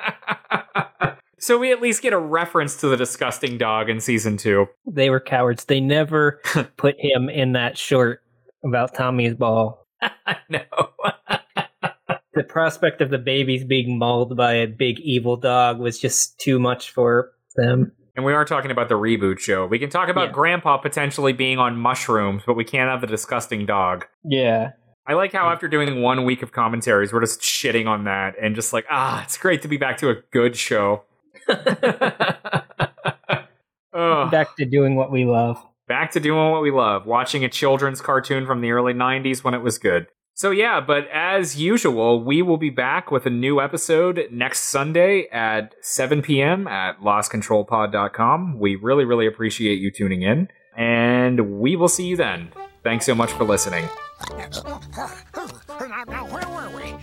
[1.42, 4.68] So we at least get a reference to the disgusting dog in season two.
[4.86, 5.66] They were cowards.
[5.66, 6.42] They never
[6.78, 8.22] put him in that short
[8.64, 9.88] about Tommy's ball.
[10.50, 10.60] no.
[12.40, 16.58] The prospect of the babies being mauled by a big evil dog was just too
[16.58, 17.92] much for them.
[18.16, 19.66] And we are talking about the reboot show.
[19.68, 20.34] We can talk about Yeah.
[20.36, 24.06] Grandpa potentially being on mushrooms, but we can't have the disgusting dog.
[24.24, 24.72] Yeah.
[25.06, 28.56] I like how after doing one week of commentaries, we're just shitting on that and
[28.56, 31.04] just like, ah, it's great to be back to a good show.
[34.32, 35.62] Back to doing what we love.
[35.88, 39.54] Back to doing what we love, watching a children's cartoon from the early 90s when
[39.54, 40.08] it was good.
[40.40, 45.28] So, yeah, but as usual, we will be back with a new episode next Sunday
[45.34, 46.66] at 7 p.m.
[46.66, 48.58] at lostcontrolpod.com.
[48.58, 52.54] We really, really appreciate you tuning in, and we will see you then.
[52.86, 53.84] Thanks so much for listening.
[54.38, 56.96] Now, now, where were we?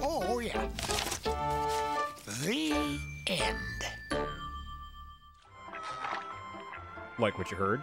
[0.00, 0.66] Oh, yeah.
[2.40, 2.72] The
[3.28, 4.22] end.
[7.18, 7.82] Like what you heard?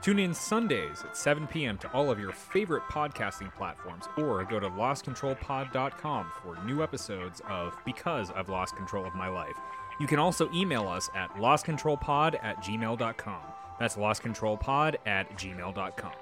[0.00, 1.76] Tune in Sundays at 7 p.m.
[1.78, 7.76] to all of your favorite podcasting platforms, or go to lostcontrolpod.com for new episodes of
[7.84, 9.56] Because I've Lost Control of My Life.
[9.98, 13.42] You can also email us at lostcontrolpod at gmail.com.
[13.80, 16.12] That's lostcontrolpod at gmail.com.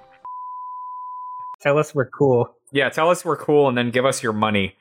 [1.61, 2.55] Tell us we're cool.
[2.73, 4.77] Yeah, tell us we're cool and then give us your money.